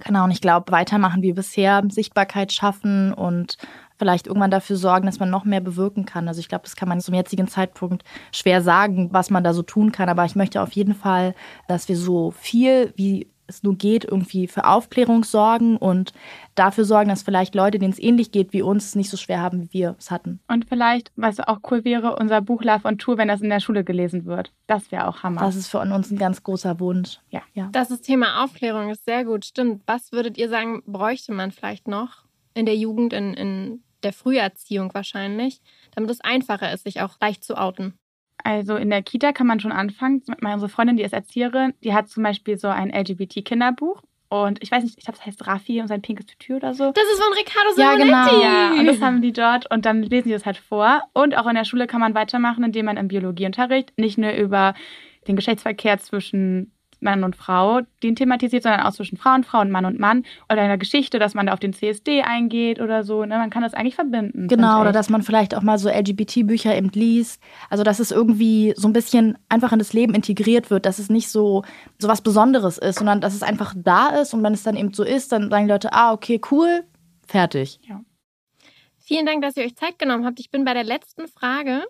Genau, 0.01 0.25
und 0.25 0.33
ich 0.33 0.41
glaube, 0.41 0.73
weitermachen 0.73 1.23
wie 1.23 1.33
bisher, 1.33 1.85
Sichtbarkeit 1.89 2.53
schaffen 2.53 3.15
und 3.15 3.59
vielleicht 3.99 4.27
irgendwann 4.27 4.51
dafür 4.51 4.77
sorgen, 4.77 5.07
dass 5.07 5.19
man 5.19 5.31
noch 5.31 5.45
mehr 5.45 5.61
bewirken 5.61 6.05
kann. 6.05 6.29
Also 6.29 6.41
ich 6.41 6.49
glaube, 6.49 6.65
das 6.65 6.77
kann 6.77 6.89
man 6.89 7.01
zum 7.01 7.15
jetzigen 7.15 7.49
Zeitpunkt 7.49 8.05
schwer 8.33 8.63
sagen, 8.63 9.09
was 9.13 9.31
man 9.31 9.45
da 9.45 9.55
so 9.55 9.63
tun 9.63 9.93
kann. 9.93 10.09
Aber 10.09 10.25
ich 10.25 10.37
möchte 10.37 10.63
auf 10.63 10.73
jeden 10.73 10.95
Fall, 10.95 11.35
dass 11.69 11.89
wir 11.89 11.97
so 11.97 12.31
viel 12.31 12.93
wie 12.97 13.29
es 13.47 13.63
nur 13.63 13.77
geht, 13.77 14.05
irgendwie 14.05 14.47
für 14.47 14.65
Aufklärung 14.65 15.25
sorgen 15.25 15.77
und 15.77 16.13
dafür 16.55 16.85
sorgen, 16.85 17.09
dass 17.09 17.23
vielleicht 17.23 17.55
Leute, 17.55 17.79
denen 17.79 17.93
es 17.93 17.99
ähnlich 17.99 18.33
geht 18.33 18.53
wie 18.53 18.63
uns, 18.63 18.87
es 18.87 18.95
nicht 18.95 19.11
so 19.11 19.17
schwer 19.17 19.41
haben, 19.41 19.63
wie 19.63 19.73
wir 19.73 19.97
es 19.99 20.11
hatten. 20.11 20.41
Und 20.49 20.67
vielleicht, 20.67 21.13
was 21.17 21.41
auch 21.41 21.61
cool 21.71 21.85
wäre, 21.85 22.17
unser 22.17 22.41
Buch 22.41 22.63
Love 22.63 22.87
on 22.87 22.99
Tour, 22.99 23.19
wenn 23.19 23.29
das 23.29 23.41
in 23.41 23.51
der 23.51 23.61
Schule 23.61 23.85
gelesen 23.85 24.25
wird. 24.25 24.53
Das 24.67 24.91
wäre 24.91 25.07
auch 25.07 25.23
Hammer. 25.23 25.41
Das 25.41 25.57
ist 25.57 25.69
für 25.69 25.79
uns 25.79 26.11
ein 26.11 26.19
ganz 26.19 26.43
großer 26.43 26.81
Wunsch. 26.81 27.21
Ja. 27.31 27.43
ja. 27.55 27.69
Das 27.73 27.91
ist 27.91 28.03
Thema 28.03 28.45
Aufklärung, 28.45 28.91
ist 28.91 29.05
sehr 29.05 29.25
gut, 29.25 29.45
stimmt. 29.45 29.83
Was 29.87 30.13
würdet 30.13 30.39
ihr 30.39 30.49
sagen, 30.49 30.83
bräuchte 30.87 31.33
man 31.33 31.51
vielleicht 31.51 31.89
noch 31.89 32.25
in 32.55 32.67
der 32.67 32.77
Jugend, 32.77 33.13
in, 33.13 33.35
in 33.35 33.83
der 34.07 34.13
Früherziehung 34.13 34.95
wahrscheinlich, 34.95 35.61
damit 35.95 36.11
es 36.11 36.21
einfacher 36.21 36.73
ist, 36.73 36.85
sich 36.85 37.01
auch 37.01 37.17
leicht 37.21 37.45
zu 37.45 37.57
outen? 37.57 37.99
Also 38.45 38.77
in 38.77 38.91
der 38.91 39.03
Kita 39.03 39.33
kann 39.33 39.47
man 39.47 39.61
schon 39.61 39.73
anfangen. 39.73 40.23
Unsere 40.41 40.69
Freundin, 40.69 40.97
die 40.97 41.03
ist 41.03 41.13
Erzieherin, 41.13 41.75
die 41.83 41.93
hat 41.93 42.09
zum 42.09 42.23
Beispiel 42.23 42.57
so 42.59 42.69
ein 42.69 42.91
LGBT-Kinderbuch. 42.91 44.03
Und 44.29 44.63
ich 44.63 44.71
weiß 44.71 44.83
nicht, 44.83 44.99
ich 44.99 45.05
glaube, 45.05 45.19
das 45.19 45.27
heißt 45.27 45.47
Raffi 45.47 45.81
und 45.81 45.89
sein 45.89 46.03
pinkes 46.03 46.27
Tütü 46.27 46.57
oder 46.57 46.75
so. 46.75 46.93
Das 46.93 47.05
ist 47.05 47.23
von 47.23 47.33
Riccardo 47.33 47.71
Simonetti. 47.75 48.09
Ja, 48.09 48.29
genau. 48.29 48.43
Ja, 48.43 48.81
und 48.81 48.87
das 48.87 49.01
haben 49.01 49.23
die 49.23 49.33
dort. 49.33 49.71
Und 49.71 49.87
dann 49.87 50.03
lesen 50.03 50.29
die 50.29 50.35
das 50.35 50.47
halt 50.47 50.57
vor. 50.57 51.03
Und 51.13 51.37
auch 51.37 51.47
in 51.47 51.55
der 51.55 51.65
Schule 51.65 51.87
kann 51.87 52.01
man 52.01 52.15
weitermachen, 52.15 52.65
indem 52.65 52.87
man 52.87 52.97
im 52.97 53.09
Biologieunterricht 53.09 53.93
nicht 53.97 54.19
nur 54.19 54.33
über 54.33 54.75
den 55.27 55.37
Geschlechtsverkehr 55.37 55.99
zwischen 55.99 56.73
Mann 57.01 57.25
und 57.25 57.37
Frau, 57.37 57.81
den 58.03 58.17
thematisiert, 58.17 58.63
sondern 58.63 58.83
auch 58.83 58.93
zwischen 58.93 59.17
Frau 59.17 59.35
und 59.35 59.45
Frau 59.45 59.61
und 59.61 59.71
Mann 59.71 59.85
und 59.85 59.99
Mann 59.99 60.25
oder 60.51 60.63
in 60.63 60.69
der 60.69 60.79
Geschichte, 60.79 61.19
dass 61.19 61.35
man 61.35 61.47
da 61.47 61.53
auf 61.53 61.61
den 61.61 61.73
CSD 61.73 62.23
eingeht 62.23 62.81
oder 62.81 63.05
so. 63.05 63.25
Ne? 63.25 63.37
Man 63.37 63.51
kann 63.51 63.63
das 63.63 63.75
eigentlich 63.75 63.95
verbinden. 63.95 64.49
Genau, 64.49 64.81
oder 64.81 64.93
dass 64.93 65.11
man 65.11 65.23
vielleicht 65.23 65.55
auch 65.55 65.63
mal 65.63 65.79
so 65.79 65.89
LGBT-Bücher 65.89 66.75
eben 66.75 66.91
liest. 66.91 67.43
Also 67.71 67.85
dass 67.85 68.01
es 68.01 68.11
irgendwie 68.11 68.75
so 68.77 68.89
ein 68.89 68.93
bisschen 68.93 69.39
einfach 69.49 69.73
in 69.73 69.79
das 69.79 69.93
Leben 69.93 70.15
integriert 70.15 70.71
wird, 70.71 70.87
dass 70.87 70.99
es 70.99 71.11
nicht 71.11 71.29
so, 71.29 71.65
so 71.99 72.09
was 72.09 72.23
Besonderes 72.23 72.79
ist, 72.79 72.99
sondern 72.99 73.21
dass 73.21 73.35
es 73.35 73.43
einfach 73.43 73.75
da 73.77 74.09
ist 74.09 74.35
und 74.35 74.43
wenn 74.43 74.55
es 74.55 74.63
dann 74.63 74.77
eben 74.77 74.93
so 74.93 75.05
ist, 75.05 75.33
dann 75.33 75.51
sagen 75.51 75.67
die 75.67 75.73
Leute, 75.73 75.93
ah, 75.93 76.13
okay, 76.13 76.41
cool, 76.51 76.85
fertig. 77.27 77.79
Ja. 77.83 78.01
Vielen 78.99 79.27
Dank, 79.27 79.43
dass 79.43 79.57
ihr 79.57 79.65
euch 79.65 79.77
Zeit 79.77 79.99
genommen 79.99 80.25
habt. 80.27 80.41
Ich 80.41 80.51
bin 80.51 80.65
bei 80.65 80.75
der 80.75 80.83
letzten 80.83 81.29
Frage. 81.29 81.85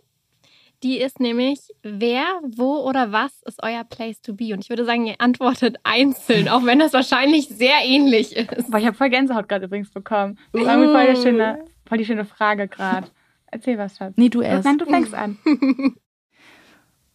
Die 0.82 0.98
ist 0.98 1.20
nämlich, 1.20 1.60
wer, 1.82 2.24
wo 2.44 2.76
oder 2.86 3.12
was 3.12 3.42
ist 3.44 3.62
euer 3.62 3.84
Place 3.84 4.20
to 4.20 4.34
be? 4.34 4.52
Und 4.52 4.62
ich 4.62 4.68
würde 4.68 4.84
sagen, 4.84 5.06
ihr 5.06 5.16
antwortet 5.18 5.76
einzeln, 5.84 6.48
auch 6.48 6.64
wenn 6.64 6.78
das 6.78 6.92
wahrscheinlich 6.92 7.48
sehr 7.48 7.78
ähnlich 7.84 8.36
ist. 8.36 8.70
Boah, 8.70 8.78
ich 8.78 8.86
habe 8.86 8.96
voll 8.96 9.08
Gänsehaut 9.10 9.48
gerade 9.48 9.66
übrigens 9.66 9.90
bekommen. 9.90 10.38
Das 10.52 10.62
ist 10.62 10.68
irgendwie 10.68 10.92
voll, 10.92 11.14
die 11.14 11.22
schöne, 11.22 11.64
voll 11.86 11.98
die 11.98 12.04
schöne 12.04 12.24
Frage 12.24 12.68
gerade. 12.68 13.08
Erzähl 13.50 13.78
was, 13.78 13.96
Schatz. 13.96 14.14
Nee, 14.16 14.28
du 14.28 14.42
erst. 14.42 14.64
Nein, 14.64 14.78
du 14.78 14.84
fängst 14.86 15.14
an. 15.14 15.38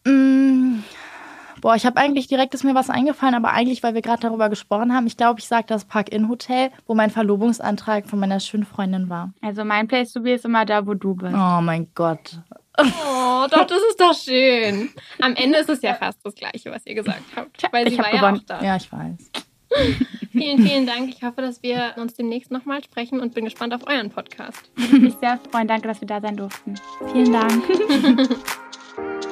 Mm, 0.04 0.82
boah, 1.60 1.76
ich 1.76 1.86
habe 1.86 1.96
eigentlich 1.96 2.26
direkt 2.26 2.54
ist 2.54 2.64
mir 2.64 2.74
was 2.74 2.90
eingefallen, 2.90 3.36
aber 3.36 3.52
eigentlich, 3.52 3.84
weil 3.84 3.94
wir 3.94 4.02
gerade 4.02 4.22
darüber 4.22 4.48
gesprochen 4.48 4.92
haben, 4.92 5.06
ich 5.06 5.16
glaube, 5.16 5.38
ich 5.38 5.46
sage 5.46 5.66
das 5.68 5.84
Park-In-Hotel, 5.84 6.70
wo 6.86 6.94
mein 6.94 7.10
Verlobungsantrag 7.10 8.08
von 8.08 8.18
meiner 8.18 8.40
schönen 8.40 8.64
Freundin 8.64 9.08
war. 9.08 9.32
Also 9.40 9.64
mein 9.64 9.86
Place 9.86 10.12
to 10.12 10.20
be 10.20 10.32
ist 10.32 10.44
immer 10.44 10.64
da, 10.64 10.86
wo 10.86 10.94
du 10.94 11.14
bist. 11.14 11.34
Oh 11.34 11.60
mein 11.60 11.86
Gott. 11.94 12.40
Oh, 12.78 13.46
doch, 13.50 13.66
das 13.66 13.80
ist 13.90 14.00
doch 14.00 14.14
schön. 14.14 14.90
Am 15.20 15.34
Ende 15.34 15.58
ist 15.58 15.68
es 15.68 15.82
ja 15.82 15.94
fast 15.94 16.24
das 16.24 16.34
Gleiche, 16.34 16.70
was 16.70 16.86
ihr 16.86 16.94
gesagt 16.94 17.22
habt. 17.36 17.72
Weil 17.72 17.86
ich 17.86 17.94
sie 17.94 17.98
war 17.98 18.12
ja 18.12 18.20
gewonnen. 18.20 18.38
auch 18.38 18.46
da. 18.46 18.62
Ja, 18.62 18.76
ich 18.76 18.90
weiß. 18.90 19.30
Vielen, 20.32 20.66
vielen 20.66 20.86
Dank. 20.86 21.10
Ich 21.10 21.22
hoffe, 21.22 21.42
dass 21.42 21.62
wir 21.62 21.94
uns 21.96 22.14
demnächst 22.14 22.50
nochmal 22.50 22.82
sprechen 22.82 23.20
und 23.20 23.34
bin 23.34 23.44
gespannt 23.44 23.74
auf 23.74 23.86
euren 23.86 24.10
Podcast. 24.10 24.70
Würde 24.76 24.98
mich 24.98 25.14
sehr 25.20 25.38
freuen. 25.50 25.68
Danke, 25.68 25.88
dass 25.88 26.00
wir 26.00 26.08
da 26.08 26.20
sein 26.20 26.36
durften. 26.36 26.74
Vielen 27.12 27.32
Dank. 27.32 27.64